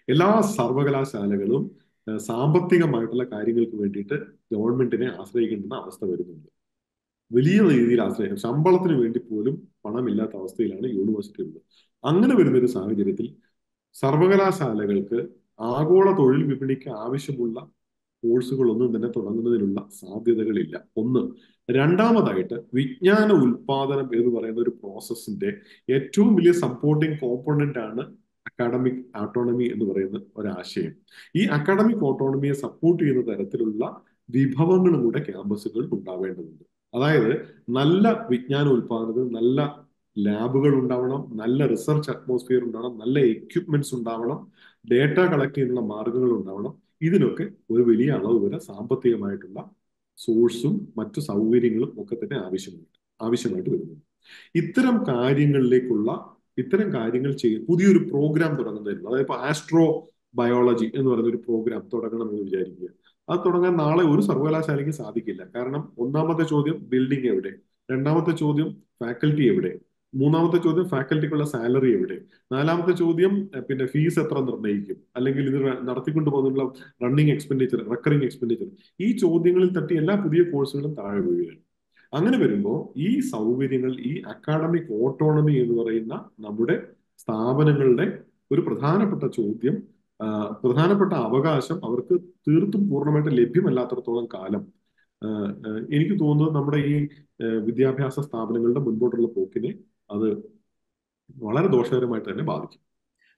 [0.09, 1.65] എല്ലാ സർവകലാശാലകളും
[2.21, 4.17] സാമ്പത്തികമായിട്ടുള്ള കാര്യങ്ങൾക്ക് വേണ്ടിയിട്ട്
[4.53, 6.49] ഗവൺമെന്റിനെ ആശ്രയിക്കേണ്ടുന്ന അവസ്ഥ വരുന്നുണ്ട്.
[7.31, 8.41] വലിയ രീതിയിൽ ആശ്രയിക്കും.
[8.47, 9.55] ശമ്പളത്തിന് വേണ്ടി പോലും
[9.85, 11.63] പണമില്ലാത്ത അവസ്ഥയിലാണ് യൂണിവേഴ്സിറ്റി ഉള്ളത്.
[12.05, 13.27] അങ്ങനെ വരുന്ന ഒരു സാഹചര്യത്തിൽ
[13.95, 15.19] സർവകലാശാലകൾക്ക്
[15.61, 17.59] ആഗോള തൊഴിൽ വിപണിക്ക് ആവശ്യമുള്ള
[18.27, 20.85] കോഴ്സുകളൊന്നും തന്നെ തുടങ്ങുന്നതിനുള്ള സാധ്യതകളില്ല.
[20.97, 21.23] ഒന്ന്
[21.71, 25.51] രണ്ടാമതായിട്ട് വിജ്ഞാന ഉൽപാദനം എന്ന് പറയുന്ന ഒരു പ്രോസസ്സിന്റെ
[25.89, 28.03] ഏറ്റവും വലിയ സപ്പോർട്ടിംഗ് കോമ്പോണന്റ് ആണ്
[28.47, 30.93] അക്കാഡമിക് ഓട്ടോണമി എന്ന് പറയുന്ന ഒരാശയം.
[31.37, 36.65] ഈ അക്കാഡമിക് ഓട്ടോണമിയെ സപ്പോർട്ട് ചെയ്യുന്ന തരത്തിലുള്ള വിഭവങ്ങളും കൂടെ ക്യാമ്പസുകളിൽ ഉണ്ടാവേണ്ടതുണ്ട്.
[36.95, 37.33] അതായത്
[37.69, 39.61] നല്ല വിജ്ഞാന ഉൽപാദനത്തിൽ നല്ല
[40.17, 44.39] ലാബുകൾ ഉണ്ടാവണം നല്ല റിസർച്ച് അറ്റ്മോസ്ഫിയർ ഉണ്ടാവണം നല്ല എക്യുപ്മെന്റ്സ് ഉണ്ടാവണം
[44.93, 49.71] ഡേറ്റ കളക്ട് ചെയ്യുന്ന മാർഗങ്ങൾ ഉണ്ടാവണം ഇതിനൊക്കെ ഒരു വലിയ അളവ് വരെ സാമ്പത്തികമായിട്ടുള്ള
[50.17, 54.05] സോഴ്സും മറ്റു സൗകര്യങ്ങളും ഒക്കെ തന്നെ ആവശ്യമായിട്ട് ആവശ്യമായിട്ട് വരുന്നുണ്ട്.
[54.55, 61.37] ഇത്തരം കാര്യങ്ങളിലേക്കുള്ള ഇത്തരം കാര്യങ്ങൾ ചെയ്യും പുതിയൊരു പ്രോഗ്രാം തുടങ്ങുന്നതിനുള്ള അതായത് ഇപ്പൊ ആസ്ട്രോ ബയോളജി എന്ന് പറയുന്ന ഒരു
[61.37, 62.89] പ്രോഗ്രാം തുടങ്ങണം എന്ന് വിചാരിക്കുക.
[63.29, 65.49] അത് തുടങ്ങാൻ നാളെ ഒരു സർവകലാശാലയ്ക്ക് സാധിക്കില്ല.
[65.55, 67.53] കാരണം ഒന്നാമത്തെ ചോദ്യം ബിൽഡിംഗ് എവിടെ?
[67.91, 69.79] രണ്ടാമത്തെ ചോദ്യം ഫാക്കൽറ്റി എവിടെ?
[70.21, 72.17] മൂന്നാമത്തെ ചോദ്യം ഫാക്കൽറ്റിക്കുള്ള സാലറി എവിടെ?
[72.53, 73.33] നാലാമത്തെ ചോദ്യം
[73.69, 74.99] പിന്നെ ഫീസ് എത്ര നിർണയിക്കും?
[75.17, 75.59] അല്ലെങ്കിൽ ഇത്
[75.89, 76.65] നടത്തിക്കൊണ്ട് പോകുന്നുള്ള
[77.05, 78.69] റണ്ണിങ് എക്സ്പെൻഡിച്ചർ റെക്കറിങ് എക്സ്പെൻഡിച്ചർ
[79.01, 81.61] ഈ ചോദ്യങ്ങളിൽ തട്ടി എല്ലാ പുതിയ കോഴ്സുകളും താഴെ വീഴുകയാണ്.
[82.13, 86.77] അങ്ങനെ വരുമ്പോൾ ഈ സൗകര്യങ്ങൾ ഈ അക്കാഡമിക് ഓട്ടോണമി എന്ന് പറയുന്ന നമ്മുടെ
[87.19, 88.07] സ്ഥാപനങ്ങളുടെ
[88.51, 89.77] ഒരു പ്രധാനപ്പെട്ട ചോദ്യം
[90.65, 92.15] പ്രധാനപ്പെട്ട അവകാശം അവർക്ക്
[92.49, 94.63] തീർത്തും പൂർണമായിട്ട് ലഭ്യമല്ലാത്തടത്തോളം കാലം
[95.91, 96.95] എനിക്ക് തോന്നുന്നത് നമ്മുടെ ഈ
[97.67, 99.71] വിദ്യാഭ്യാസ സ്ഥാപനങ്ങളുടെ മുൻപോട്ടുള്ള പോക്കിനെ
[100.11, 100.27] അത്
[101.37, 102.81] വളരെ ദോഷകരമായിട്ട് തന്നെ ബാധിക്കും.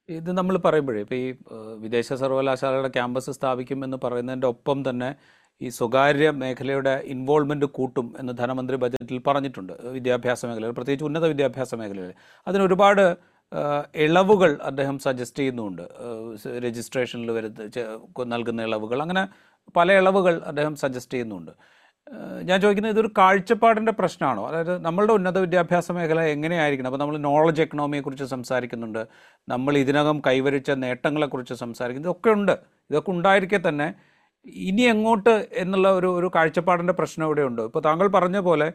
[0.09, 1.35] ഇത് നമ്മൾ പറയുമ്പോഴേ ഇപ്പോൾ ഈ
[1.77, 5.15] വിദേശ സർവകലാശാലയുടെ ക്യാമ്പസ് സ്ഥാപിക്കും എന്ന് പറയുന്നതിന്റെ ഒപ്പം തന്നെ
[5.61, 9.73] ഈ സ്വകാര്യ മേഖലയുടെ ഇൻവോൾവ്മെന്റ് കൂട്ടും എന്ന് ധനമന്ത്രി ബജറ്റിൽ പറഞ്ഞിട്ടുണ്ട്.
[9.73, 12.13] വിദ്യാഭ്യാസ മേഖലയിൽ പ്രത്യേകിച്ച് ഉന്നത വിദ്യാഭ്യാസ മേഖലയിൽ.
[12.47, 13.17] അതിന് ഒരുപാട്
[13.95, 15.81] ഇളവുകൾ അദ്ദേഹം സജസ്റ്റ് ചെയ്യുന്നുണ്ട്.
[16.65, 19.01] രജിസ്ട്രേഷനിൽ വരുന്ന നൽകുന്ന ഇളവുകൾ.
[19.01, 19.23] അങ്ങനെ
[19.75, 21.51] പല ഇളവുകൾ അദ്ദേഹം സജസ്റ്റ് ചെയ്യുന്നുണ്ട്.
[22.43, 24.47] ഞാൻ ചോദിക്കുന്നത് ഇതൊരു കാഴ്ചപ്പാടിന്റെ പ്രശ്നമാണോ?
[24.47, 26.87] അതായത് നമ്മളുടെ ഉന്നത വിദ്യാഭ്യാസ മേഖല എങ്ങനെയായിരിക്കണം?
[26.87, 29.07] അപ്പോൾ നമ്മൾ നോളജ് എക്കണോമിയെക്കുറിച്ച് സംസാരിക്കുന്നുണ്ട്.
[29.49, 32.09] നമ്മൾ ഇതിനകം കൈവരിച്ച നേട്ടങ്ങളെക്കുറിച്ച് സംസാരിക്കുന്നു.
[32.09, 32.51] ഇതൊക്കെ ഉണ്ട്.
[32.89, 33.93] ഇതൊക്കെ ഉണ്ടായിരിക്കെ തന്നെ
[34.45, 37.61] ഇനി എങ്ങോട്ട് എന്നുള്ള ഒരു ഒരു കാഴ്ചപ്പാടിന്റെ പ്രശ്നം ഇവിടെ ഉണ്ട്.
[37.61, 38.73] ഇപ്പോൾ താങ്കൾ പറഞ്ഞ പോലെ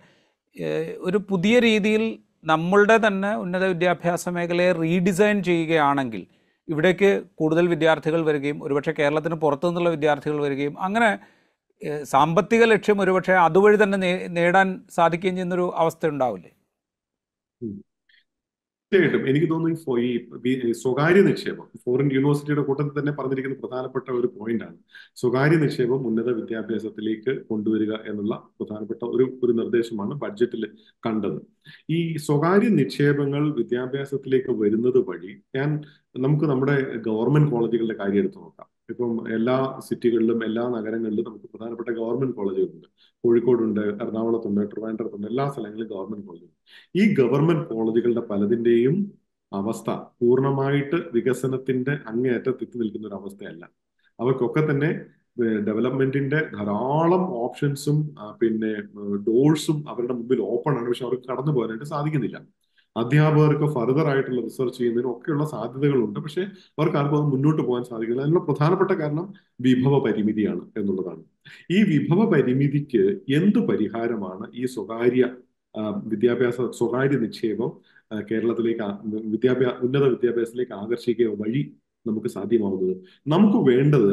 [0.99, 6.27] ഒരു പുതിയ രീതിയിൽ നമ്മളുടെ തന്നെ ഉന്നത വിദ്യാഭ്യാസ മേഖലയെ റീഡിസൈൻ ചെയ്യുകയാണെങ്കിൽ
[6.69, 11.19] ഇവിടേക്ക് കൂടുതൽ വിദ്യാർത്ഥികൾ വരികയും ഒരുപക്ഷെ കേരളത്തിന് പുറത്തു നിന്നുള്ള വിദ്യാർത്ഥികൾ വരികയും അങ്ങനെ
[12.05, 13.99] സാമ്പത്തിക ലക്ഷ്യം ഒരുപക്ഷെ അതുവഴി തന്നെ
[14.39, 16.53] നേടാൻ സാധിക്കുകയും ചെയ്യുന്നൊരു അവസ്ഥ ഉണ്ടാവില്ലേ
[18.93, 19.29] തീർച്ചയായിട്ടും.
[19.31, 24.77] എനിക്ക് തോന്നുന്നു ഈ സ്വകാര്യ നിക്ഷേപം ഫോറിൻ യൂണിവേഴ്സിറ്റിയുടെ കൂട്ടത്തിൽ തന്നെ പറഞ്ഞിരിക്കുന്ന പ്രധാനപ്പെട്ട ഒരു പോയിന്റാണ്.
[25.17, 30.65] സ്വകാര്യ നിക്ഷേപം ഉന്നത വിദ്യാഭ്യാസത്തിലേക്ക് കൊണ്ടുവരിക എന്നുള്ള പ്രധാനപ്പെട്ട ഒരു ഒരു നിർദ്ദേശമാണ് ബഡ്ജറ്റിൽ
[31.03, 31.39] കണ്ടത്.
[31.91, 35.71] ഈ സ്വകാര്യ നിക്ഷേപങ്ങൾ വിദ്യാഭ്യാസത്തിലേക്ക് വരുന്നത് വഴി ഞാൻ
[36.19, 36.77] നമുക്ക് നമ്മുടെ
[37.09, 38.69] ഗവൺമെന്റ് കോളേജുകളുടെ കാര്യം എടുത്തു നോക്കാം.
[38.89, 39.57] ഇപ്പം എല്ലാ
[39.89, 42.89] സിറ്റികളിലും എല്ലാ നഗരങ്ങളിലും നമുക്ക് പ്രധാനപ്പെട്ട ഗവൺമെന്റ് കോളേജുകളുണ്ട്.
[43.25, 46.57] കോഴിക്കോടുണ്ട് എറണാകുളത്തുണ്ട് ട്രിവാൻഡ്രത്തുണ്ട് എല്ലാ സ്ഥലങ്ങളിലും ഗവൺമെന്റ് കോളേജുണ്ട്
[47.01, 48.97] ഈ ഗവൺമെന്റ് കോളേജുകളുടെ പലതിന്റെയും
[49.53, 53.65] അവസ്ഥ പൂർണമായിട്ട് വികസനത്തിന്റെ അങ്ങേയറ്റത്തെത്തി നിൽക്കുന്ന ഒരു അവസ്ഥയല്ല.
[54.19, 54.91] അവർക്കൊക്കെ തന്നെ
[55.69, 57.97] ഡെവലപ്മെന്റിന്റെ ധാരാളം ഓപ്ഷൻസും
[58.41, 58.73] പിന്നെ
[59.29, 60.87] ഡോഴ്സും അവരുടെ മുമ്പിൽ ഓപ്പൺ ആണ്.
[60.89, 62.39] പക്ഷെ അവർക്ക് കടന്നു പോകാനായിട്ട് സാധിക്കുന്നില്ല.
[62.97, 66.19] അധ്യാപകർക്ക് ഫർദർ ആയിട്ടുള്ള റിസർച്ച് ചെയ്യുന്നതിനും ഒക്കെയുള്ള സാധ്യതകളുണ്ട്.
[66.21, 66.43] പക്ഷെ
[66.79, 68.21] അവർക്ക് ആർക്കും അത് മുന്നോട്ട് പോകാൻ സാധിക്കില്ല.
[68.21, 69.27] അതിനുള്ള പ്രധാനപ്പെട്ട കാരണം
[69.61, 71.23] വിഭവ പരിമിതിയാണ് എന്നുള്ളതാണ്.
[71.71, 73.03] ഈ വിഭവ പരിമിതിക്ക്
[73.39, 75.25] എന്ത് പരിഹാരമാണ് ഈ സ്വകാര്യ
[76.13, 77.71] വിദ്യാഭ്യാസ സ്വകാര്യ നിക്ഷേപം
[78.31, 78.87] കേരളത്തിലേക്ക്
[79.35, 81.63] വിദ്യാഭ്യാസ ഉന്നത വിദ്യാഭ്യാസത്തിലേക്ക് ആകർഷിക്കുക വഴി
[82.07, 82.95] നമുക്ക് സാധ്യമാവുന്നത്?
[83.27, 84.11] നമുക്ക് വേണ്ടത്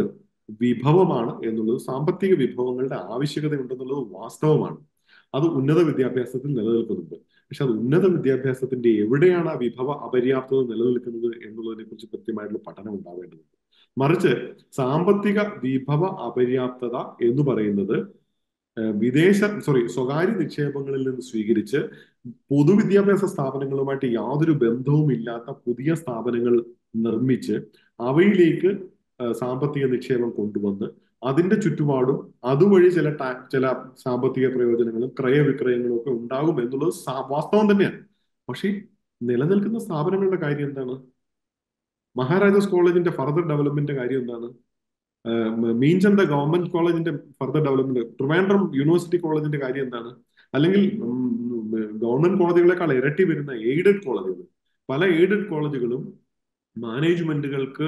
[0.62, 4.78] വിഭവമാണ് എന്നുള്ളത് സാമ്പത്തിക വിഭവങ്ങളുടെ ആവശ്യകത ഉണ്ടെന്നുള്ളത് വാസ്തവമാണ്.
[5.34, 7.16] അത് ഉന്നത വിദ്യാഭ്യാസത്തിൽ നിലനിൽക്കുന്നുണ്ട്.
[7.52, 13.48] പക്ഷെ അത് ഉന്നത വിദ്യാഭ്യാസത്തിന്റെ എവിടെയാണ് ആ വിഭവ അപര്യാപ്തത നിലനിൽക്കുന്നത് എന്നുള്ളതിനെ കുറിച്ച് കൃത്യമായിട്ടുള്ള പഠനം ഉണ്ടാവേണ്ടതുണ്ട്.
[13.98, 14.32] മറിച്ച്
[14.74, 16.96] സാമ്പത്തിക വിഭവ അപര്യാപ്തത
[17.28, 17.98] എന്ന് പറയുന്നത്
[18.98, 21.80] വിദേശ സോറി സ്വകാര്യ നിക്ഷേപങ്ങളിൽ നിന്ന് സ്വീകരിച്ച്
[22.52, 26.54] പൊതുവിദ്യാഭ്യാസ സ്ഥാപനങ്ങളുമായിട്ട് യാതൊരു ബന്ധവും ഇല്ലാത്ത പുതിയ സ്ഥാപനങ്ങൾ
[27.06, 27.56] നിർമ്മിച്ച്
[28.00, 28.72] അവയിലേക്ക്
[29.36, 30.88] സാമ്പത്തിക നിക്ഷേപം കൊണ്ടുവന്ന്
[31.24, 33.10] അതിന്റെ ചുറ്റുപാടും അതുവഴി ചില
[33.52, 36.94] ചില സാമ്പത്തിക പ്രയോജനങ്ങളും ക്രയവിക്രയങ്ങളും ഒക്കെ ഉണ്ടാകും എന്നുള്ളത്
[37.32, 38.00] വാസ്തവം തന്നെയാണ്.
[38.50, 38.82] പക്ഷേ
[39.24, 40.96] നിലനിൽക്കുന്ന സ്ഥാപനങ്ങളുടെ കാര്യം എന്താണ്?
[42.16, 44.50] മഹാരാജാസ് കോളേജിന്റെ ഫർദർ ഡെവലപ്മെന്റ് കാര്യം എന്താണ്?
[45.82, 50.12] മീൻചന്ത ഗവൺമെന്റ് കോളേജിന്റെ ഫർദർ ഡെവലപ്മെന്റ് ട്രിവാൻഡ്രം യൂണിവേഴ്സിറ്റി കോളേജിന്റെ കാര്യം എന്താണ്?
[50.54, 50.84] അല്ലെങ്കിൽ
[52.04, 54.44] ഗവൺമെന്റ് കോളേജുകളെക്കാൾ ഇരട്ടി വരുന്ന എയ്ഡഡ് കോളേജുകൾ.
[54.90, 56.21] പല എയ്ഡഡ് കോളേജുകളും
[56.76, 57.88] മാനേജ്മെന്റുകൾക്ക്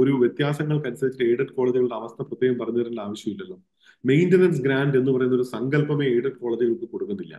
[0.00, 3.56] ഒരു വ്യത്യാസങ്ങൾക്കനുസരിച്ച് എയ്ഡഡ് കോളേജുകളുടെ അവസ്ഥ പ്രത്യേകം പറഞ്ഞു തരേണ്ട ആവശ്യമില്ലല്ലോ.
[4.04, 7.34] മെയിന്റനൻസ് ഗ്രാൻഡ് എന്ന് പറയുന്ന ഒരു സങ്കല്പമേ എയ്ഡഡ് കോളേജുകൾക്ക് കൊടുക്കുന്നില്ല.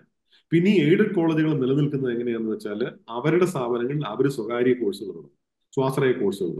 [0.51, 2.81] പിന്നെ ഈ എയ്ഡഡ് കോളേജുകൾ നിലനിൽക്കുന്നത് എങ്ങനെയാണെന്ന് വെച്ചാൽ
[3.17, 5.29] അവരുടെ സ്ഥാപനങ്ങളിൽ അവർ സ്വകാര്യ കോഴ്സുകളുണ്ട്
[5.73, 6.55] സ്വാശ്രയ കോഴ്സുകൾ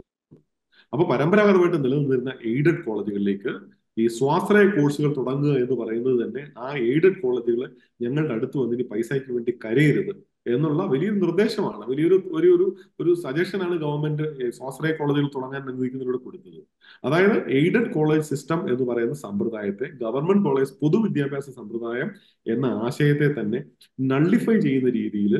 [0.92, 3.52] അപ്പൊ പരമ്പരാഗതമായിട്ട് നിലനിന്നിരുന്ന എയ്ഡഡ് കോളേജുകളിലേക്ക്
[3.96, 7.62] ഈ സ്വാശ്രയ കോഴ്സുകൾ തുടങ്ങുക എന്ന് പറയുന്നത് തന്നെ ആ എയ്ഡഡ് കോളേജുകൾ
[8.02, 10.12] ഞങ്ങളുടെ അടുത്ത് വന്നിട്ട് പൈസയ്ക്ക് വേണ്ടി കരയരുത്.
[10.54, 11.84] എന്നുള്ള വലിയൊരു നിർദ്ദേശമാണ്.
[11.90, 12.66] വലിയൊരു ഒരു ഒരു
[13.00, 16.60] ഒരു സജഷനാണ് ഗവൺമെന്റ് സ്വാശ്രയ കോളേജുകൾ തുടങ്ങാൻ അനുവദിക്കുന്നതിലൂടെ കൊടുത്തത്
[17.04, 22.10] അതായത് എയ്ഡഡ് കോളേജ് സിസ്റ്റം എന്ന് പറയുന്ന സമ്പ്രദായത്തെ ഗവൺമെന്റ് കോളേജ് പൊതുവിദ്യാഭ്യാസ സമ്പ്രദായം
[22.46, 23.60] എന്ന ആശയത്തെ തന്നെ
[24.00, 25.34] നള്ളിഫൈ ചെയ്യുന്ന രീതിയിൽ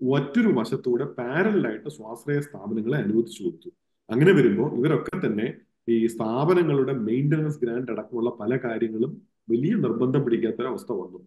[0.00, 3.68] ഒറ്റൊരു വശത്തൂടെ പാരലായിട്ട് സ്വാശ്രയ സ്ഥാപനങ്ങളെ അനുവദിച്ചു കൊടുത്തു.
[4.10, 5.46] അങ്ങനെ വരുമ്പോൾ ഇവരൊക്കെ തന്നെ
[5.88, 9.12] ഈ സ്ഥാപനങ്ങളുടെ മെയിന്റനൻസ് ഗ്രാൻഡ് അടക്കമുള്ള പല കാര്യങ്ങളും
[9.50, 11.20] വലിയ നിർബന്ധം പിടിക്കാത്ത അവസ്ഥ വന്നു.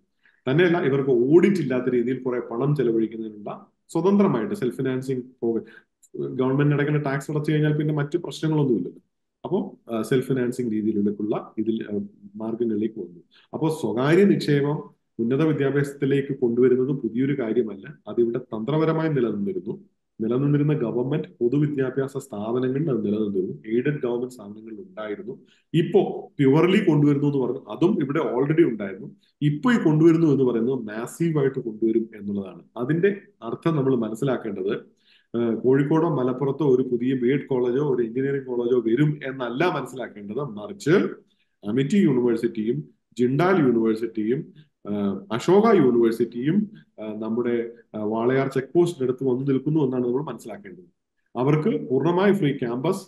[0.50, 3.52] തന്നെയല്ല ഇവർക്ക് ഓഡിറ്റ് ഇല്ലാത്ത രീതിയിൽ കുറെ പണം ചെലവഴിക്കുന്നതിനുള്ള
[3.94, 5.24] സ്വതന്ത്രമായിട്ട് സെൽഫ് ഫിനാൻസിങ്
[6.40, 9.02] ഗവൺമെന്റ് അടയ്ക്കുന്ന ടാക്സ് അടച്ചു കഴിഞ്ഞാൽ പിന്നെ മറ്റു പ്രശ്നങ്ങളൊന്നുമില്ലല്ലോ.
[9.44, 9.62] അപ്പോൾ
[10.02, 11.76] സെൽഫ് ഫിനാൻസിങ് രീതിയിലേക്കുള്ള ഇതിൽ
[12.36, 13.22] മാർഗങ്ങളിലേക്ക് വന്നു.
[13.54, 14.78] അപ്പോൾ സ്വകാര്യ നിക്ഷേപം
[15.20, 17.86] ഉന്നത വിദ്യാഭ്യാസത്തിലേക്ക് കൊണ്ടുവരുന്നത് പുതിയൊരു കാര്യമല്ല.
[18.08, 19.74] അതിവിടെ തന്ത്രപരമായി നിലനിന്നിരുന്നു.
[20.22, 23.56] നിലനിന്നിരുന്ന ഗവൺമെന്റ് പൊതുവിദ്യാഭ്യാസ സ്ഥാപനങ്ങളിൽ അത് നിലനിന്നിരുന്നു.
[23.66, 25.34] എയ്ഡഡ് ഗവൺമെന്റ് സ്ഥാപനങ്ങളിൽ ഉണ്ടായിരുന്നു.
[25.74, 27.62] ഇപ്പോ പ്യുവർലി കൊണ്ടുവരുന്നു എന്ന് പറഞ്ഞു.
[27.70, 29.08] അതും ഇവിടെ ഓൾറെഡി ഉണ്ടായിരുന്നു.
[29.42, 32.64] ഇപ്പോൾ ഈ കൊണ്ടുവരുന്നു എന്ന് പറയുന്നത് മാസീവായിട്ട് കൊണ്ടുവരും എന്നുള്ളതാണ്.
[32.78, 35.00] അതിന്റെ അർത്ഥം നമ്മൾ മനസ്സിലാക്കേണ്ടത്
[35.64, 40.38] കോഴിക്കോടോ മലപ്പുറത്തോ ഒരു പുതിയ ബി എഡ് കോളേജോ ഒരു എഞ്ചിനീയറിംഗ് കോളേജോ വരും എന്നല്ല മനസ്സിലാക്കേണ്ടത്.
[40.38, 40.96] മറിച്ച്
[41.68, 42.78] അമിറ്റി യൂണിവേഴ്സിറ്റിയും
[43.20, 44.69] ജിണ്ടാൽ യൂണിവേഴ്സിറ്റിയും
[45.36, 46.58] അശോക യൂണിവേഴ്സിറ്റിയും
[47.24, 47.56] നമ്മുടെ
[48.14, 50.90] വാളയാർ ചെക്ക് പോസ്റ്റിന് അടുത്ത് വന്നു നിൽക്കുന്നു എന്നാണ് നമ്മൾ മനസ്സിലാക്കേണ്ടത്.
[51.36, 53.04] അവർക്ക് പൂർണമായി ഫ്രീ ക്യാമ്പസ്.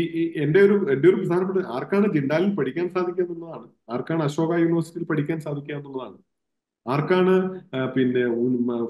[0.00, 0.02] ഈ
[0.44, 3.66] എന്റെ ഒരു എന്റെ ഒരു പ്രധാനപ്പെട്ട ആർക്കാണ് ജിണ്ടാലിൽ പഠിക്കാൻ സാധിക്കുക എന്നുള്ളതാണ്?
[3.94, 6.18] ആർക്കാണ് അശോക യൂണിവേഴ്സിറ്റിയിൽ പഠിക്കാൻ സാധിക്കുക എന്നുള്ളതാണ്?
[6.86, 7.34] ആർക്കാണ്
[7.94, 8.22] പിന്നെ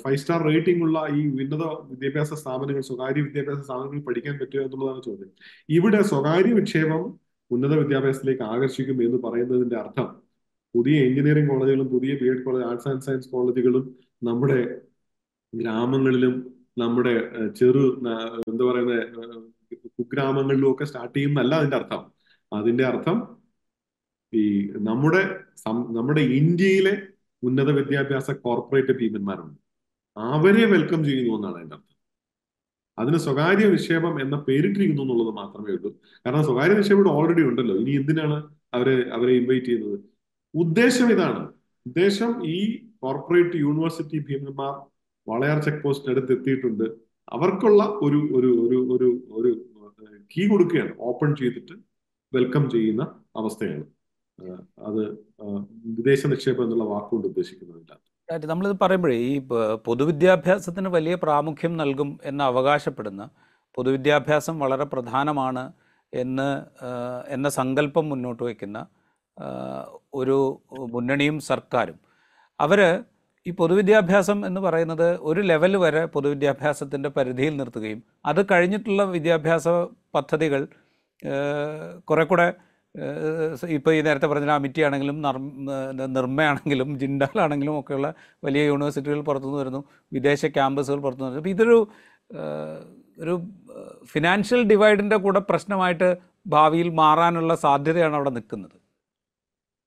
[0.03, 5.31] ഫൈവ് സ്റ്റാർ റേറ്റിംഗ് ഉള്ള ഈ ഉന്നത വിദ്യാഭ്യാസ സ്ഥാപനങ്ങൾ സ്വകാര്യ വിദ്യാഭ്യാസ സ്ഥാപനങ്ങൾ പഠിക്കാൻ പറ്റുക എന്നുള്ളതാണ് ചോദ്യം.
[5.69, 7.03] ഇവിടെ സ്വകാര്യ വിക്ഷേപം
[7.51, 10.09] ഉന്നത വിദ്യാഭ്യാസത്തിലേക്ക് ആകർഷിക്കും എന്ന് പറയുന്നതിന്റെ അർത്ഥം
[10.75, 13.85] പുതിയ എഞ്ചിനീയറിംഗ് കോളേജുകളും പുതിയ B Ed college arts and science കോളേജുകളും
[14.29, 14.59] നമ്മുടെ
[15.53, 16.35] ഗ്രാമങ്ങളിലും
[16.83, 17.15] നമ്മുടെ
[17.59, 17.85] ചെറു
[18.51, 18.95] എന്താ പറയുന്ന
[20.01, 22.03] കുഗ്രാമങ്ങളിലും ഒക്കെ സ്റ്റാർട്ട് ചെയ്യുന്നല്ല അതിന്റെ അർത്ഥം.
[22.53, 23.17] അതിന്റെ അർത്ഥം
[24.33, 24.45] ഈ
[24.89, 25.23] നമ്മുടെ
[25.99, 26.95] നമ്മുടെ ഇന്ത്യയിലെ
[27.43, 29.59] ഉന്നത വിദ്യാഭ്യാസ കോർപ്പറേറ്റ് ഭീമന്മാരുണ്ട്.
[30.17, 31.97] അവരെ വെൽക്കം ചെയ്യുന്നു എന്നാണ് അതിന്റെ അർത്ഥം.
[32.99, 35.91] അതിന് സ്വകാര്യ നിക്ഷേപം എന്ന പേരിട്ടിരിക്കുന്നു എന്നുള്ളത് മാത്രമേ ഉള്ളൂ.
[36.25, 37.77] കാരണം സ്വകാര്യ നിക്ഷേപം ഇവിടെ ഓൾറെഡി ഉണ്ടല്ലോ.
[37.83, 38.37] ഇനി എന്തിനാണ്
[38.77, 39.99] അവരെ അവരെ ഇൻവൈറ്റ് ചെയ്യുന്നത്?
[40.55, 41.49] ഉദ്ദേശം ഇതാണ്.
[41.87, 44.73] ഉദ്ദേശം ഈ കോർപ്പറേറ്റ് യൂണിവേഴ്സിറ്റി ഭീമന്മാർ
[45.29, 46.85] വളയാർ ചെക്ക് പോസ്റ്റിനടുത്ത് എത്തിയിട്ടുണ്ട്.
[47.33, 49.51] അവർക്കുള്ള ഒരു ഒരു ഒരു ഒരു ഒരു
[50.37, 50.93] കീ കൊടുക്കുകയാണ്.
[51.01, 51.73] ഓപ്പൺ ചെയ്തിട്ട്
[52.35, 53.03] വെൽക്കം ചെയ്യുന്ന
[53.37, 53.85] അവസ്ഥയാണ്.
[54.79, 55.19] അത്
[55.85, 57.93] വിദേശ നിക്ഷേപം എന്നുള്ള വാക്കുകൊണ്ട് ഉദ്ദേശിക്കുന്നതില്ല.
[58.47, 59.39] നമ്മളിത് പറയുമ്പോഴേ ഈ
[59.85, 63.31] പൊതുവിദ്യാഭ്യാസത്തിന് വലിയ പ്രാമുഖ്യം നൽകും എന്ന് അവകാശപ്പെടുന്ന
[63.75, 65.73] പൊതുവിദ്യാഭ്യാസം വളരെ പ്രധാനമാണ്
[66.15, 66.65] എന്ന്
[67.29, 68.87] എന്ന സങ്കല്പം മുന്നോട്ട് വയ്ക്കുന്ന
[70.15, 71.99] ഒരു മുന്നണിയും സർക്കാരും.
[72.61, 73.05] അവർ
[73.47, 79.69] ഈ പൊതുവിദ്യാഭ്യാസം എന്ന് പറയുന്നത് ഒരു ലെവൽ വരെ പൊതുവിദ്യാഭ്യാസത്തിന്റെ പരിധിയിൽ നിർത്തുകയും അത് കഴിഞ്ഞിട്ടുള്ള വിദ്യാഭ്യാസ
[80.15, 80.69] പദ്ധതികൾ
[82.11, 82.55] കുറെ കൂടെ
[83.69, 85.23] ഇപ്പോൾ ഈ നേരത്തെ പറഞ്ഞ അമിറ്റി ആണെങ്കിലും
[86.13, 91.49] നിർമ്മയാണെങ്കിലും ജിൻഡാലാണെങ്കിലും ഒക്കെയുള്ള വലിയ യൂണിവേഴ്സിറ്റികൾ പുറത്തുനിന്ന് വരുന്നു വിദേശ ക്യാമ്പസുകൾ പുറത്തുനിന്ന് വരുന്നു.
[91.49, 91.89] അപ്പോൾ ഇതൊരു
[93.19, 93.35] ഒരു
[94.05, 98.80] ഫിനാൻഷ്യൽ ഡിവൈഡിന്റെ കൂടെ പ്രശ്നമായിട്ട് ഭാവിയിൽ മാറാനുള്ള സാധ്യതയാണ് അവിടെ നിൽക്കുന്നത്.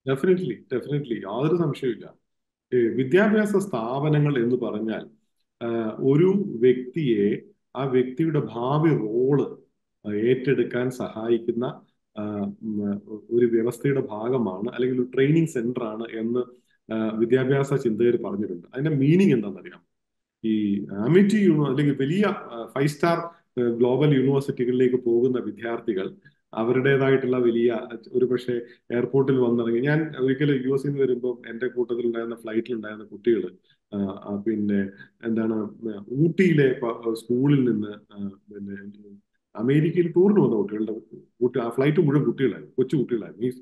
[0.05, 2.07] ഡെഫിനറ്റ്ലി ഡെഫിനറ്റ്ലി യാതൊരു സംശയമില്ല
[2.91, 5.03] വിദ്യാഭ്യാസ സ്ഥാപനങ്ങൾ എന്ന് പറഞ്ഞാൽ
[6.03, 7.27] ഒരു വ്യക്തിയെ
[7.75, 9.37] ആ വ്യക്തിയുടെ ഭാവി റോൾ
[10.25, 11.65] ഏറ്റെടുക്കാൻ സഹായിക്കുന്ന
[13.29, 16.41] ഒരു വ്യവസ്ഥയുടെ ഭാഗമാണ് അല്ലെങ്കിൽ ഒരു ട്രെയിനിങ് സെന്റർ ആണ് എന്ന്
[17.19, 18.67] വിദ്യാഭ്യാസ ചിന്തകർ പറഞ്ഞിട്ടുണ്ട്.
[18.73, 19.81] അതിന്റെ മീനിങ് എന്താണെന്നറിയാം
[20.43, 20.53] ഈ
[21.05, 22.23] അമിറ്റി യൂണിവേഴ്സ് അല്ലെങ്കിൽ വലിയ
[22.73, 23.17] ഫൈവ് സ്റ്റാർ
[23.77, 26.07] ഗ്ലോബൽ യൂണിവേഴ്സിറ്റികളിലേക്ക് പോകുന്ന വിദ്യാർത്ഥികൾ
[26.61, 27.69] അവരുടേതായിട്ടുള്ള വലിയ
[28.17, 28.55] ഒരു പക്ഷേ
[28.95, 29.81] എയർപോർട്ടിൽ വന്നിറങ്ങി.
[29.89, 33.43] ഞാൻ ഒരിക്കലും യു എസിൽ നിന്ന് വരുമ്പോൾ എന്റെ കൂട്ടത്തിൽ ഉണ്ടായിരുന്ന ഫ്ലൈറ്റിൽ ഉണ്ടായിരുന്ന കുട്ടികൾ
[34.45, 34.79] പിന്നെ
[35.27, 35.55] എന്താണ്
[36.23, 36.67] ഊട്ടിയിലെ
[37.21, 37.91] സ്കൂളിൽ നിന്ന്
[38.51, 38.77] പിന്നെ
[39.55, 40.93] അമേരിക്കയിൽ ടൂറിന് വന്ന കുട്ടികളുടെ
[41.41, 43.41] കുട്ടി ആ ഫ്ലൈറ്റ് മുഴുവൻ കുട്ടികളായിരുന്നു കൊച്ചു കുട്ടികളായിരുന്നു.
[43.43, 43.59] മീൻസ്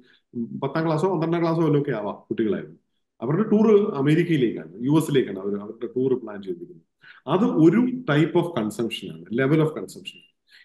[0.64, 2.78] പത്താം ക്ലാസ്സോ പന്ത്രണ്ടാം ക്ലാസ്സോ വല്ലതും ഒക്കെ ആവാം കുട്ടികളായിരുന്നു.
[3.22, 3.68] അവരുടെ ടൂർ
[4.02, 6.88] അമേരിക്കയിലേക്കാണ് യു എസിലേക്കാണ് അവർ അവരുടെ ടൂർ പ്ലാൻ ചെയ്തിരിക്കുന്നത്.
[7.34, 7.80] അത് ഒരു
[8.12, 10.20] ടൈപ്പ് ഓഫ് കൺസംഷൻ ആണ് ലെവൽ ഓഫ് കൺസംഷൻ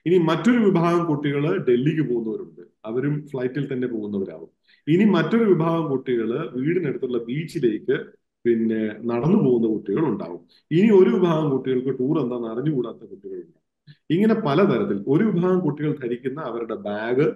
[0.06, 2.62] ഇനി മറ്റൊരു വിഭാഗം കുട്ടികൾ ഡൽഹിക്ക് പോകുന്നവരുണ്ട്.
[2.88, 4.50] അവരും ഫ്ലൈറ്റിൽ തന്നെ പോകുന്നവരാവും.
[4.86, 7.96] ഇനി മറ്റൊരു വിഭാഗം കുട്ടികൾ വീടിനടുത്തുള്ള ബീച്ചിലേക്ക്
[8.44, 10.40] പിന്നെ നടന്നു പോകുന്ന കുട്ടികൾ ഉണ്ടാവും
[10.70, 13.62] ഇനി ഒരു വിഭാഗം കുട്ടികൾക്ക് ടൂർ എന്താണെന്ന് അറിഞ്ഞുകൂടാത്ത കുട്ടികളുണ്ടാവും
[14.10, 17.26] ഇങ്ങനെ പലതരത്തിൽ ഒരു വിഭാഗം കുട്ടികൾ ധരിക്കുന്ന അവരുടെ ബാഗ്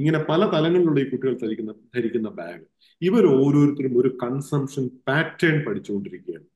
[0.00, 2.64] ഇങ്ങനെ പല തലങ്ങളിലുള്ള ഈ കുട്ടികൾ ധരിക്കുന്ന ധരിക്കുന്ന ബാഗ്
[3.02, 6.46] ഇവർ ഓരോരുത്തരും ഒരു കൺസംഷൻ പാറ്റേൺ പഠിച്ചുകൊണ്ടിരിക്കുകയാണ്.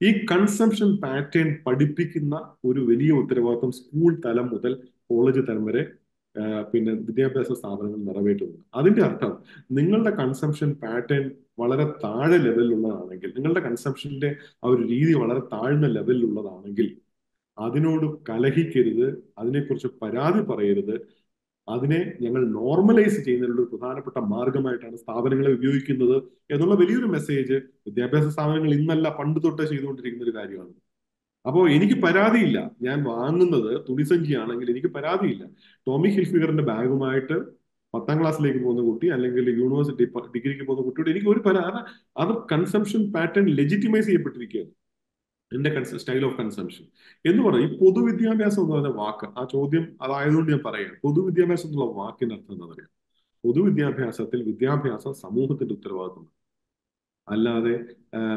[0.00, 2.34] ഈ കൺസംഷൻ പാറ്റേൺ പഠിപ്പിക്കുന്ന
[2.64, 4.74] ഒരു വലിയ ഉത്തരവാദിത്വം സ്കൂൾ തലം മുതൽ
[5.06, 5.82] കോളേജ് തലം വരെ
[6.72, 9.32] പിന്നെ വിദ്യാഭ്യാസ സ്ഥാപനങ്ങൾ നിറവേറ്റുന്നുണ്ട് അതിന്റെ അർത്ഥം
[9.70, 11.24] നിങ്ങളുടെ കൺസംഷൻ പാറ്റേൺ
[11.58, 14.30] വളരെ താഴെ ലെവലിലുള്ളതാണെങ്കിൽ നിങ്ങളുടെ കൺസംഷന്റെ
[14.64, 16.88] ആ ഒരു രീതി വളരെ താഴ്ന്ന ലെവലിലുള്ളതാണെങ്കിൽ
[17.58, 19.06] അതിനോട് കലഹിക്കരുത്
[19.38, 20.94] അതിനെക്കുറിച്ച് പരാതി പറയരുത്
[21.68, 26.16] അതിനെ ഞങ്ങൾ നോർമലൈസ് ചെയ്യുന്നതിനുള്ള ഒരു പ്രധാനപ്പെട്ട മാർഗമായിട്ടാണ് സ്ഥാപനങ്ങളെ ഉപയോഗിക്കുന്നത്
[26.54, 30.72] എന്നുള്ള വലിയൊരു മെസ്സേജ് വിദ്യാഭ്യാസ സ്ഥാപനങ്ങൾ ഇന്നല്ല പണ്ട് തൊട്ടേ ചെയ്തുകൊണ്ടിരിക്കുന്ന ഒരു കാര്യമാണ്.
[31.46, 32.58] അപ്പോൾ എനിക്ക് പരാതിയില്ല.
[32.82, 35.44] ഞാൻ വാങ്ങുന്നത് തുണിസഞ്ചിയാണെങ്കിൽ എനിക്ക് പരാതിയില്ല.
[35.86, 37.36] ടോമി ഹിൽഫിഗറിന്റെ ബാഗുമായിട്ട്
[37.94, 40.04] പത്താം ക്ലാസ്സിലേക്ക് പോകുന്ന കുട്ടി അല്ലെങ്കിൽ യൂണിവേഴ്സിറ്റി
[40.34, 41.80] ഡിഗ്രിക്ക് പോകുന്ന കുട്ടിയോട് എനിക്ക് ഒരു പരാതി
[42.22, 44.72] അത് കൺസംഷൻ പാറ്റേൺ ലെജിറ്റിമൈസ് ചെയ്യപ്പെട്ടിരിക്കുകയാണ്.
[45.52, 46.84] എന്റെ സ്റ്റൈൽ ഓഫ് കൺസംഷൻ
[47.24, 50.92] എന്ന് പറഞ്ഞാൽ ഈ പൊതുവിദ്യാഭ്യാസം എന്ന് പറഞ്ഞ വാക്ക് ആ ചോദ്യം അതായതുകൊണ്ട് ഞാൻ പറയാം.
[51.04, 52.90] പൊതുവിദ്യാഭ്യാസം എന്നുള്ള വാക്കിന്റെ അർത്ഥം എന്താണെന്നറിയാം
[53.44, 56.34] പൊതുവിദ്യാഭ്യാസത്തിൽ വിദ്യാഭ്യാസം സമൂഹത്തിന്റെ ഉത്തരവാദിത്തമാണ്
[57.28, 57.74] അല്ലാതെ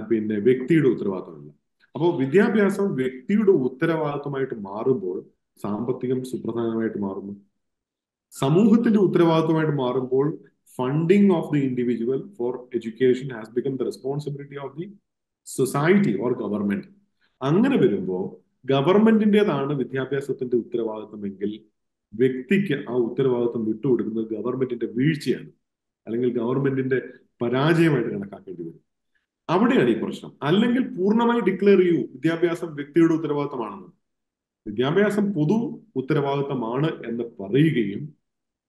[0.10, 1.52] പിന്നെ വ്യക്തിയുടെ ഉത്തരവാദിത്തമല്ല
[1.96, 5.18] അപ്പോൾ വിദ്യാഭ്യാസം വ്യക്തിയുടെ ഉത്തരവാദിത്വമായിട്ട് മാറുമ്പോൾ
[5.60, 7.34] സാമ്പത്തികം സുപ്രധാനമായിട്ട് മാറുന്നു.
[8.34, 10.28] സമൂഹത്തിന്റെ ഉത്തരവാദിത്വമായിട്ട് മാറുമ്പോൾ
[10.80, 14.86] funding of the individual for education has become the responsibility of the
[15.48, 16.88] society or government
[17.42, 21.60] അങ്ങനെ വരുമ്പോൾ ഗവൺമെന്റിന്റെതാണ് വിദ്യാഭ്യാസത്തിന്റെ ഉത്തരവാദിത്വമെങ്കിൽ
[22.14, 25.50] വ്യക്തിക്ക് ആ ഉത്തരവാദിത്വം വിട്ടുകൊടുക്കുന്നത് ഗവൺമെന്റിന്റെ വീഴ്ചയാണ്.
[26.08, 27.02] അല്ലെങ്കിൽ ഗവൺമെന്റിന്റെ
[27.42, 28.80] പരാജയമായിട്ട് കണക്കാക്കേണ്ടി വരും.
[29.50, 30.32] അവിടെയാണ് ഈ പ്രശ്നം.
[30.44, 33.88] അല്ലെങ്കിൽ പൂർണമായി ഡിക്ലെയർ ചെയ്യൂ വിദ്യാഭ്യാസം വ്യക്തിയുടെ ഉത്തരവാദിത്തമാണെന്ന്.
[34.68, 38.14] വിദ്യാഭ്യാസം പൊതു ഉത്തരവാദിത്തമാണ് എന്ന് പറയുകയും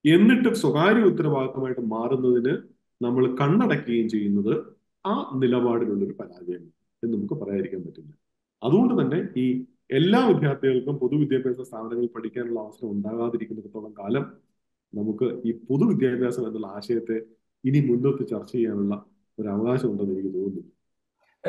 [0.05, 2.57] എന്നിട്ട് സ്വകാര്യ ഉത്തരവാദിത്തമായിട്ട് മാറുന്നതിന്
[3.01, 4.63] നമ്മൾ കണ്ണടക്കുകയും ചെയ്യുന്നത്
[5.05, 6.71] ആ നിലപാടിലുള്ള ഒരു പരാജയമാണ്
[7.03, 8.13] എന്ന് നമുക്ക് പറയാതിരിക്കാൻ പറ്റില്ല.
[8.63, 9.45] അതുകൊണ്ട് തന്നെ ഈ
[9.91, 14.25] എല്ലാ വിദ്യാർത്ഥികൾക്കും പൊതുവിദ്യാഭ്യാസ സ്ഥാപനങ്ങളിൽ പഠിക്കാനുള്ള അവസരം ഉണ്ടാകാതിരിക്കുന്നിടത്തോളം കാലം
[14.93, 17.17] നമുക്ക് ഈ പൊതുവിദ്യാഭ്യാസം എന്നുള്ള ആശയത്തെ
[17.63, 19.05] ഇനി മുന്നോട്ട് ചർച്ച ചെയ്യാനുള്ള
[19.39, 20.63] ഒരു അവകാശം ഉണ്ടെന്ന് എനിക്ക് തോന്നുന്നു.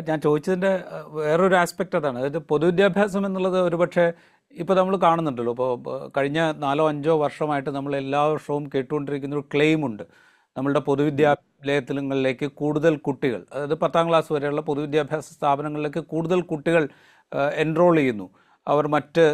[0.09, 0.71] ഞാൻ ചോദിച്ചതിന്റെ
[1.19, 2.19] വേറൊരു ആസ്പെക്റ്റ് അതാണ്.
[2.19, 4.07] അതായത് പൊതുവിദ്യാഭ്യാസം എന്നുള്ളത് ഒരുപക്ഷെ
[4.63, 5.53] ഇപ്പോൾ നമ്മൾ കാണുന്നുണ്ടല്ലോ.
[5.53, 10.05] ഇപ്പോൾ കഴിഞ്ഞ നാലോ അഞ്ചോ വർഷമായിട്ട് നമ്മൾ എല്ലാ വർഷവും കേട്ടുകൊണ്ടിരിക്കുന്ന ഒരു ക്ലെയിം ഉണ്ട്.
[10.57, 16.89] നമ്മളുടെ പൊതുവിദ്യാലയങ്ങളിലേക്ക് കൂടുതൽ കുട്ടികൾ അതായത് പത്താം ക്ലാസ് വരെയുള്ള പൊതുവിദ്യാഭ്യാസ സ്ഥാപനങ്ങളിലേക്ക് കൂടുതൽ കുട്ടികൾ
[17.55, 18.27] എൻറോൾ ചെയ്യുന്നു.
[18.69, 19.25] അവർ മറ്റ്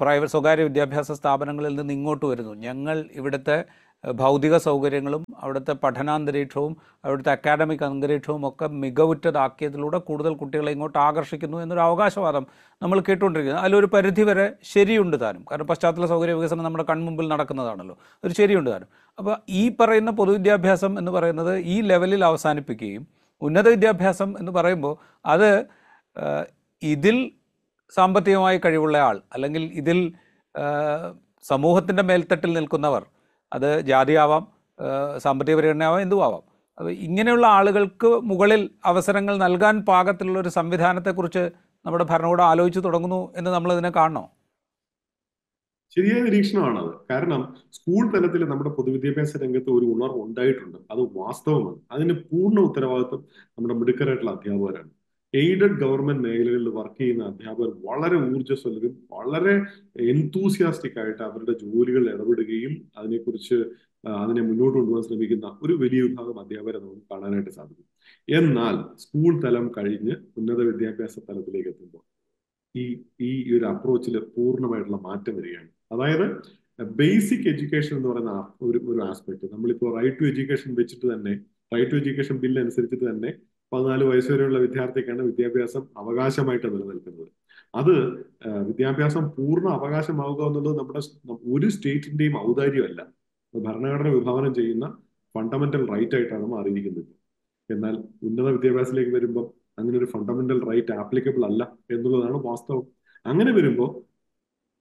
[0.00, 2.54] പ്രൈവറ്റ് സ്വകാര്യ വിദ്യാഭ്യാസ സ്ഥാപനങ്ങളിൽ നിന്ന് ഇങ്ങോട്ട് വരുന്നു.
[2.54, 3.64] ഞങ്ങൾ ഇവിടുത്തെ
[4.04, 12.46] ഭൗതിക സൗകര്യങ്ങളും അവിടുത്തെ പഠനാന്തരീക്ഷവും അവിടുത്തെ അക്കാഡമിക് അന്തരീക്ഷവും ഒക്കെ മികവുറ്റതാക്കിയതിലൂടെ കൂടുതൽ കുട്ടികളെ ഇങ്ങോട്ട് ആകർഷിക്കുന്നു എന്നൊരു അവകാശവാദം
[12.82, 15.44] നമ്മൾ കേട്ടുകൊണ്ടിരിക്കുന്നത് അതിലൊരു പരിധി വരെ ശരിയുണ്ട് താനും.
[15.50, 17.98] കാരണം പശ്ചാത്തല സൗകര്യ വികസനം നമ്മുടെ കൺമുമ്പിൽ നടക്കുന്നതാണല്ലോ.
[18.24, 18.88] ഒരു ശരിയുണ്ട് താനും.
[19.18, 23.04] അപ്പോൾ ഈ പറയുന്ന പൊതുവിദ്യാഭ്യാസം എന്ന് പറയുന്നത് ഈ ലെവലിൽ അവസാനിപ്പിക്കുകയും
[23.42, 25.48] ഉന്നത വിദ്യാഭ്യാസം എന്ന് പറയുമ്പോൾ അത്
[26.82, 27.16] ഇതിൽ
[27.92, 29.98] സാമ്പത്തികമായി കഴിവുള്ള ആൾ അല്ലെങ്കിൽ ഇതിൽ
[31.44, 33.02] സമൂഹത്തിന്റെ മേൽത്തട്ടിൽ നിൽക്കുന്നവർ
[33.52, 34.44] അത് ജാതിയാവാം
[35.18, 36.42] സാമ്പത്തിക പരിഗണനയാവാം ആവാം
[36.78, 41.42] അപ്പോൾ ഇങ്ങനെയുള്ള ആളുകൾക്ക് മുകളിൽ അവസരങ്ങൾ നൽകാൻ പാകത്തിലുള്ള ഒരു സംവിധാനത്തെക്കുറിച്ച്
[41.84, 44.24] നമ്മുടെ ഭരണകൂടം ആലോചിച്ച് തുടങ്ങുന്നു എന്ന് നമ്മൾ ഇതിനെ കാണണോ?
[45.98, 46.90] ശരിയായ നിരീക്ഷണമാണത്.
[47.10, 47.40] കാരണം
[47.76, 50.78] സ്കൂൾ തലത്തിൽ നമ്മുടെ പൊതുവിദ്യാഭ്യാസ രംഗത്ത് ഒരു ഉണർവ് ഉണ്ടായിട്ടുണ്ട്.
[50.92, 51.80] അത് വാസ്തവമാണ്.
[51.94, 53.22] അതിന് പൂർണ ഉത്തരവാദിത്വം
[53.56, 54.90] നമ്മുടെ മിടുക്കരായിട്ടുള്ള അധ്യാപകരാണ്.
[55.34, 59.54] എയ്ഡഡ് ഗവൺമെന്റ് മേഖലകളിൽ വർക്ക് ചെയ്യുന്ന അധ്യാപകർ വളരെ ഊർജസ്വലരും വളരെ
[60.12, 63.58] എൻതൂസിയാസ്റ്റിക് ആയിട്ട് അവരുടെ ജോലികളിൽ ഇടപെടുകയും അതിനെക്കുറിച്ച്
[64.04, 67.86] അതിനെ മുന്നോട്ട് കൊണ്ടുപോകാൻ ശ്രമിക്കുന്ന ഒരു വലിയ വിഭാഗം അധ്യാപകരെ നമുക്ക് കാണാനായിട്ട് സാധിക്കും.
[68.28, 72.02] എന്നാൽ സ്കൂൾ തലം കഴിഞ്ഞ് ഉന്നത വിദ്യാഭ്യാസ തലത്തിലേക്ക് എത്തുമ്പോൾ
[72.74, 72.84] ഈ
[73.28, 75.70] ഈ ഒരു അപ്രോച്ചിൽ പൂർണമായിട്ടുള്ള മാറ്റം വരികയാണ്.
[75.90, 76.26] അതായത്
[76.78, 78.32] ബേസിക് എഡ്യൂക്കേഷൻ എന്ന് പറയുന്ന
[78.66, 81.32] ഒരു ഒരു ആസ്പെക്ട് നമ്മളിപ്പോൾ റൈറ്റ് ടു എഡ്യൂക്കേഷൻ വെച്ചിട്ട് തന്നെ
[81.72, 83.30] റൈറ്റ് ടു എഡ്യൂക്കേഷൻ ബിൽ അനുസരിച്ചിട്ട് തന്നെ
[83.72, 87.30] പതിനാല് വയസ്സ് വരെയുള്ള വിദ്യാർത്ഥിക്കാണ് വിദ്യാഭ്യാസം അവകാശമായിട്ട് നിലനിൽക്കുന്നത്.
[87.74, 87.94] അത്
[88.68, 91.00] വിദ്യാഭ്യാസം പൂർണ അവകാശമാവുക എന്നുള്ളത് നമ്മുടെ
[91.54, 93.00] ഒരു സ്റ്റേറ്റിന്റെയും ഔദാര്യമല്ല.
[93.54, 94.86] ഭരണഘടന വിഭാവനം ചെയ്യുന്ന
[95.34, 97.10] ഫണ്ടമെന്റൽ റൈറ്റ് ആയിട്ടാണ് മാറിയിരിക്കുന്നത്.
[97.70, 97.94] എന്നാൽ
[98.28, 99.46] ഉന്നത വിദ്യാഭ്യാസത്തിലേക്ക് വരുമ്പോൾ
[99.78, 101.62] അങ്ങനെ ഒരു ഫണ്ടമെന്റൽ റൈറ്റ് ആപ്ലിക്കബിൾ അല്ല
[101.94, 102.84] എന്നുള്ളതാണ് വാസ്തവം.
[103.26, 103.90] അങ്ങനെ വരുമ്പോൾ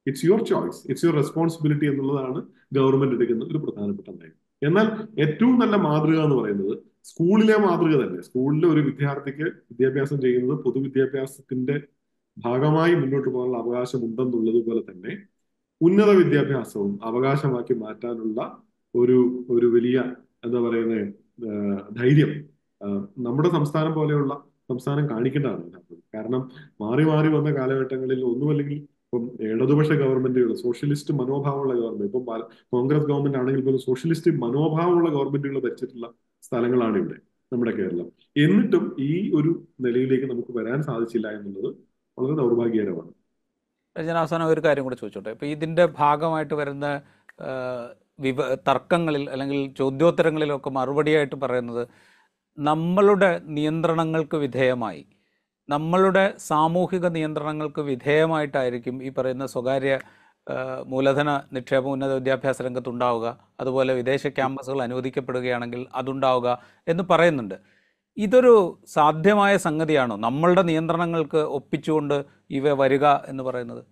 [0.08, 2.39] it's your choice it's your responsibility എന്നുള്ളതാണ്
[2.78, 4.36] ഗവൺമെന്റ് എടുക്കുന്ന ഒരു പ്രധാനപ്പെട്ട നയം.
[4.62, 4.88] എന്നാൽ
[5.24, 6.74] ഏറ്റവും നല്ല മാതൃക എന്ന് പറയുന്നത്
[7.10, 8.20] സ്കൂളിലെ മാതൃക തന്നെ.
[8.28, 11.76] സ്കൂളിലെ ഒരു വിദ്യാർത്ഥിക്ക് വിദ്യാഭ്യാസം ചെയ്യുന്നത് പൊതുവിദ്യാഭ്യാസത്തിന്റെ
[12.38, 15.13] ഭാഗമായി മുന്നോട്ട് പോകാനുള്ള അവകാശം ഉണ്ടെന്നുള്ളതുപോലെ തന്നെ
[15.82, 18.39] ഉന്നത വിദ്യാഭ്യാസവും അവകാശമാക്കി മാറ്റാനുള്ള
[18.96, 19.17] ഒരു
[19.56, 19.98] ഒരു വലിയ
[20.46, 21.08] എന്താ പറയുന്നത്
[22.00, 22.32] ധൈര്യം
[23.26, 24.34] നമ്മുടെ സംസ്ഥാനം പോലെയുള്ള
[24.72, 25.82] സംസ്ഥാനം കാണിക്കേണ്ടതാണ്.
[26.15, 26.41] കാരണം
[26.84, 32.24] മാറി മാറി വന്ന കാലഘട്ടങ്ങളിൽ ഒന്നുമല്ലെങ്കിൽ ഇപ്പം ഇടതുപക്ഷ ഗവൺമെന്റുകൾ സോഷ്യലിസ്റ്റ് മനോഭാവമുള്ള ഗവൺമെന്റ് ഇപ്പം
[32.70, 36.08] കോൺഗ്രസ് ഗവൺമെന്റ് ആണെങ്കിൽ പോലും സോഷ്യലിസ്റ്റ് മനോഭാവമുള്ള ഗവൺമെന്റുകൾ ഭരിച്ചിട്ടുള്ള
[36.43, 37.17] സ്ഥലങ്ങളാണ് ഇവിടെ
[37.52, 38.08] നമ്മുടെ കേരളം.
[38.38, 39.52] എന്നിട്ടും ഈ ഒരു
[39.86, 41.70] നിലയിലേക്ക് നമുക്ക് വരാൻ സാധിച്ചില്ല എന്നുള്ളത്
[42.17, 43.12] വളരെ ദൗർഭാഗ്യകരമാണ്.
[43.96, 45.30] ഞാൻ അവസാനം ഒരു കാര്യം കൂടെ ചോദിച്ചോട്ടെ.
[45.30, 46.88] ഇപ്പൊ ഇതിന്റെ ഭാഗമായിട്ട് വരുന്ന
[48.20, 51.84] വിവ തർക്കങ്ങളിൽ അല്ലെങ്കിൽ ചോദ്യോത്തരങ്ങളിലൊക്കെ മറുപടിയായിട്ട് പറയുന്നത്
[52.58, 55.02] നമ്മളുടെ നിയന്ത്രണങ്ങൾക്ക് വിധേയമായി.
[55.70, 59.94] നമ്മളുടെ സാമൂഹിക നിയന്ത്രണങ്ങൾക്ക് വിധേയമായിട്ടായിരിക്കും ഈ പറയുന്ന സ്വകാര്യ
[60.88, 63.28] മൂലധന നിക്ഷേപം ഉന്നത വിദ്യാഭ്യാസ രംഗത്ത് ഉണ്ടാവുക
[63.60, 66.48] അതുപോലെ വിദേശ ക്യാമ്പസുകൾ അനുവദിക്കപ്പെടുകയാണെങ്കിൽ അതുണ്ടാവുക
[66.88, 67.58] എന്ന് പറയുന്നുണ്ട്.
[68.18, 68.54] ഇതൊരു
[68.96, 70.16] സാധ്യമായ സംഗതിയാണോ?
[70.18, 72.18] നമ്മളുടെ നിയന്ത്രണങ്ങൾക്ക് ഒപ്പിച്ചുകൊണ്ട്
[72.50, 73.84] ഇവ വരിക എന്ന് പറയുന്നത്?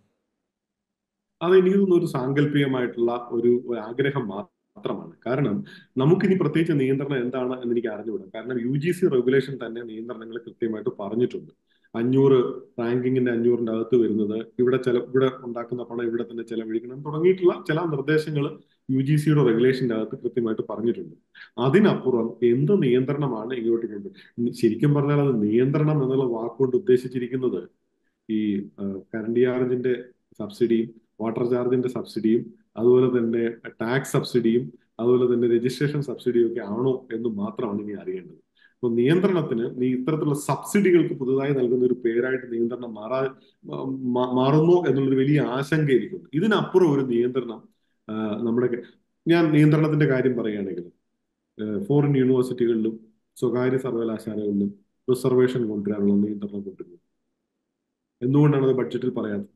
[1.42, 3.52] അത് എനിക്ക് തോന്നുന്നു ഒരു സാങ്കല്പികമായിട്ടുള്ള ഒരു
[3.88, 5.14] ആഗ്രഹം ആഗ്രഹം മാത്രമാണ്.
[5.26, 5.56] കാരണം
[5.98, 8.26] നമുക്കിനി പ്രത്യേകിച്ച് നിയന്ത്രണം എന്താണ് എന്ന് എനിക്ക് അറിഞ്ഞുകൂടാ.
[8.36, 11.52] കാരണം യു ജി സി റെഗുലേഷൻ തന്നെ നിയന്ത്രണങ്ങൾ കൃത്യമായിട്ട് പറഞ്ഞിട്ടുണ്ട്.
[11.94, 12.38] അഞ്ഞൂറ്
[12.80, 18.46] റാങ്കിങ്ങിന്റെ അഞ്ഞൂറിന്റെ അകത്ത് വരുന്നത് ഇവിടെ ചില ഇവിടെ ഉണ്ടാക്കുന്ന പണം ഇവിടെ തന്നെ ചെലവഴിക്കണം തുടങ്ങിയിട്ടുള്ള ചില നിർദ്ദേശങ്ങൾ
[18.90, 21.16] യു ജി സിയുടെ റെഗുലേഷന്റെ അകത്ത് കൃത്യമായിട്ട് പറഞ്ഞിട്ടുണ്ട്.
[21.68, 24.10] അതിനപ്പുറം എന്ത് നിയന്ത്രണമാണ് ഇങ്ങോട്ട് കൊണ്ട്
[24.62, 27.62] ശരിക്കും പറഞ്ഞാൽ അത് നിയന്ത്രണം എന്നുള്ള വാക്കുകൊണ്ട് ഉദ്ദേശിച്ചിരിക്കുന്നത്
[28.30, 28.40] ഈ
[29.14, 29.96] കറണ്ട് ചാർജിന്റെ
[30.40, 30.88] സബ്സിഡിയും
[31.22, 32.44] വാട്ടർ ചാർജിന്റെ സബ്സിഡിയും
[32.76, 33.44] അതുപോലെ തന്നെ
[33.82, 34.64] ടാക്സ് സബ്സിഡിയും
[35.00, 38.40] അതുപോലെ തന്നെ രജിസ്ട്രേഷൻ സബ്സിഡിയും ഒക്കെ ആണോ എന്ന് മാത്രമാണ് ഇനി അറിയേണ്ടത്.
[38.76, 43.20] അപ്പൊ നിയന്ത്രണത്തിന് നീ ഇത്തരത്തിലുള്ള സബ്സിഡികൾക്ക് പുതുതായി നൽകുന്ന ഒരു പേരായിട്ട് നിയന്ത്രണം മാറാ
[44.40, 47.62] മാറുന്നു എന്നുള്ളൊരു വലിയ ആശങ്ക എനിക്കുണ്ട് ഇതിനപ്പുറം ഒരു നിയന്ത്രണം
[48.48, 48.70] നമ്മുടെ
[49.26, 50.88] ഞാൻ നിയന്ത്രണത്തിന്റെ കാര്യം പറയുകയാണെങ്കിൽ
[51.88, 52.96] ഫോറിൻ യൂണിവേഴ്സിറ്റികളിലും
[53.38, 54.70] സ്വകാര്യ സർവകലാശാലകളിലും
[55.08, 57.02] റിസർവേഷൻ കൊണ്ടുവരാനുള്ള നിയന്ത്രണം കൊണ്ടുവരുന്നത്
[58.22, 59.55] എന്തുകൊണ്ടാണ് അത് ബഡ്ജറ്റിൽ പറയാത്തത്?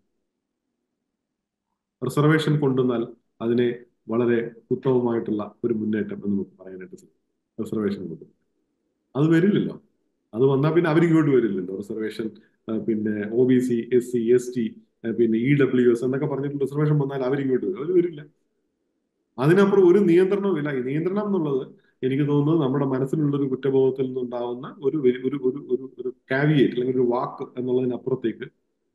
[2.02, 3.02] റിസർവേഷൻ കൊണ്ടുവന്നാൽ
[3.42, 3.68] അതിനെ
[4.10, 4.38] വളരെ
[4.72, 7.18] ഉത്തമമായിട്ടുള്ള ഒരു മുന്നേറ്റം എന്ന് നമുക്ക് പറയാനായിട്ട് സാധിക്കും.
[7.64, 8.26] റിസർവേഷൻ കൊണ്ട്.
[9.16, 9.76] അത് വരില്ലല്ലോ.
[10.34, 11.78] അത് വന്നാൽ പിന്നെ അവർക്ക് അവരിങ്ങോട്ട് വരില്ലല്ലോ.
[11.78, 12.28] റിസർവേഷൻ
[12.88, 14.66] പിന്നെ O B C S C S T
[15.18, 17.78] പിന്നെ ഇ ഡബ്ല്യു എസ് എന്നൊക്കെ പറഞ്ഞിട്ട് റിസർവേഷൻ വന്നാൽ അവരിങ്ങോട്ട് വരും.
[17.78, 18.22] അവർ വരില്ല.
[19.38, 20.70] അതിനപ്പുറം ഒരു നിയന്ത്രണവും ഇല്ല.
[20.70, 21.64] ഈ നിയന്ത്രണം എന്നുള്ളത്
[22.04, 25.38] എനിക്ക് തോന്നുന്നത് നമ്മുടെ മനസ്സിലുള്ള ഒരു കുറ്റബോധത്തിൽ നിന്നുണ്ടാവുന്ന ഒരു ഒരു ഒരു
[25.70, 28.48] ഒരു ഒരു കാവിയേറ്റ് അല്ലെങ്കിൽ ഒരു വാക്ക് എന്നുള്ളതിനപ്പുറത്തേക്ക്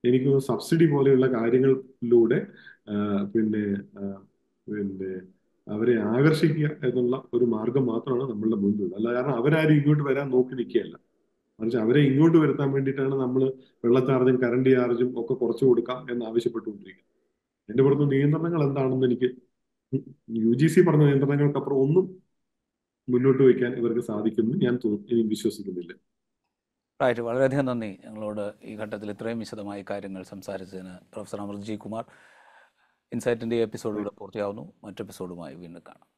[0.04, 2.38] എനിക്ക് സബ്സിഡി പോലെയുള്ള കാര്യങ്ങളിലൂടെ
[3.32, 3.64] പിന്നെ
[4.66, 5.12] പിന്നെ
[5.66, 10.96] അവരെ ആകർഷിക്കുക എന്നുള്ള ഒരു മാർഗം മാത്രമാണ് നമ്മളുടെ മുന്നിലുള്ളത് അല്ല കാരണം അവരാരും ഇങ്ങോട്ട് വരാൻ നോക്കി നിൽക്കുകയല്ല
[11.58, 13.42] മറിച്ച് അവരെ ഇങ്ങോട്ട് വരുത്താൻ വേണ്ടിയിട്ടാണ് നമ്മൾ
[13.84, 17.10] വെള്ള ചാർജും കറണ്ട് ചാർജും ഒക്കെ കുറച്ചു കൊടുക്കാം എന്ന് ആവശ്യപ്പെട്ടുകൊണ്ടിരിക്കുന്നത്.
[17.68, 19.28] എന്റെ പുറത്ത് നിയന്ത്രണങ്ങൾ എന്താണെന്ന് എനിക്ക്
[20.44, 22.06] യു ജി സി പറഞ്ഞ നിയന്ത്രണങ്ങൾക്കപ്പുറം ഒന്നും
[23.08, 24.74] മുന്നോട്ട് വയ്ക്കാൻ ഇവർക്ക് സാധിക്കുന്നു ഞാൻ
[25.32, 25.92] വിശ്വസിക്കുന്നില്ല.
[27.00, 27.22] റൈറ്റ്.
[27.28, 30.94] വളരെയധികം നന്ദി ഞങ്ങളോട് ഈ ഘട്ടത്തിൽ ഇത്രയും വിശദമായ കാര്യങ്ങൾ സംസാരിച്ചതിന്.
[31.12, 32.04] പ്രൊഫസർ അമർജി കുമാർ
[33.14, 34.72] ഇൻസൈറ്റിന്റെ എപ്പിസോഡ് ഇവിടെ പൂർത്തിയാവുന്നു.
[34.84, 36.13] മറ്റെപ്പിസോഡുമായി വീണ്ടും കാണാം.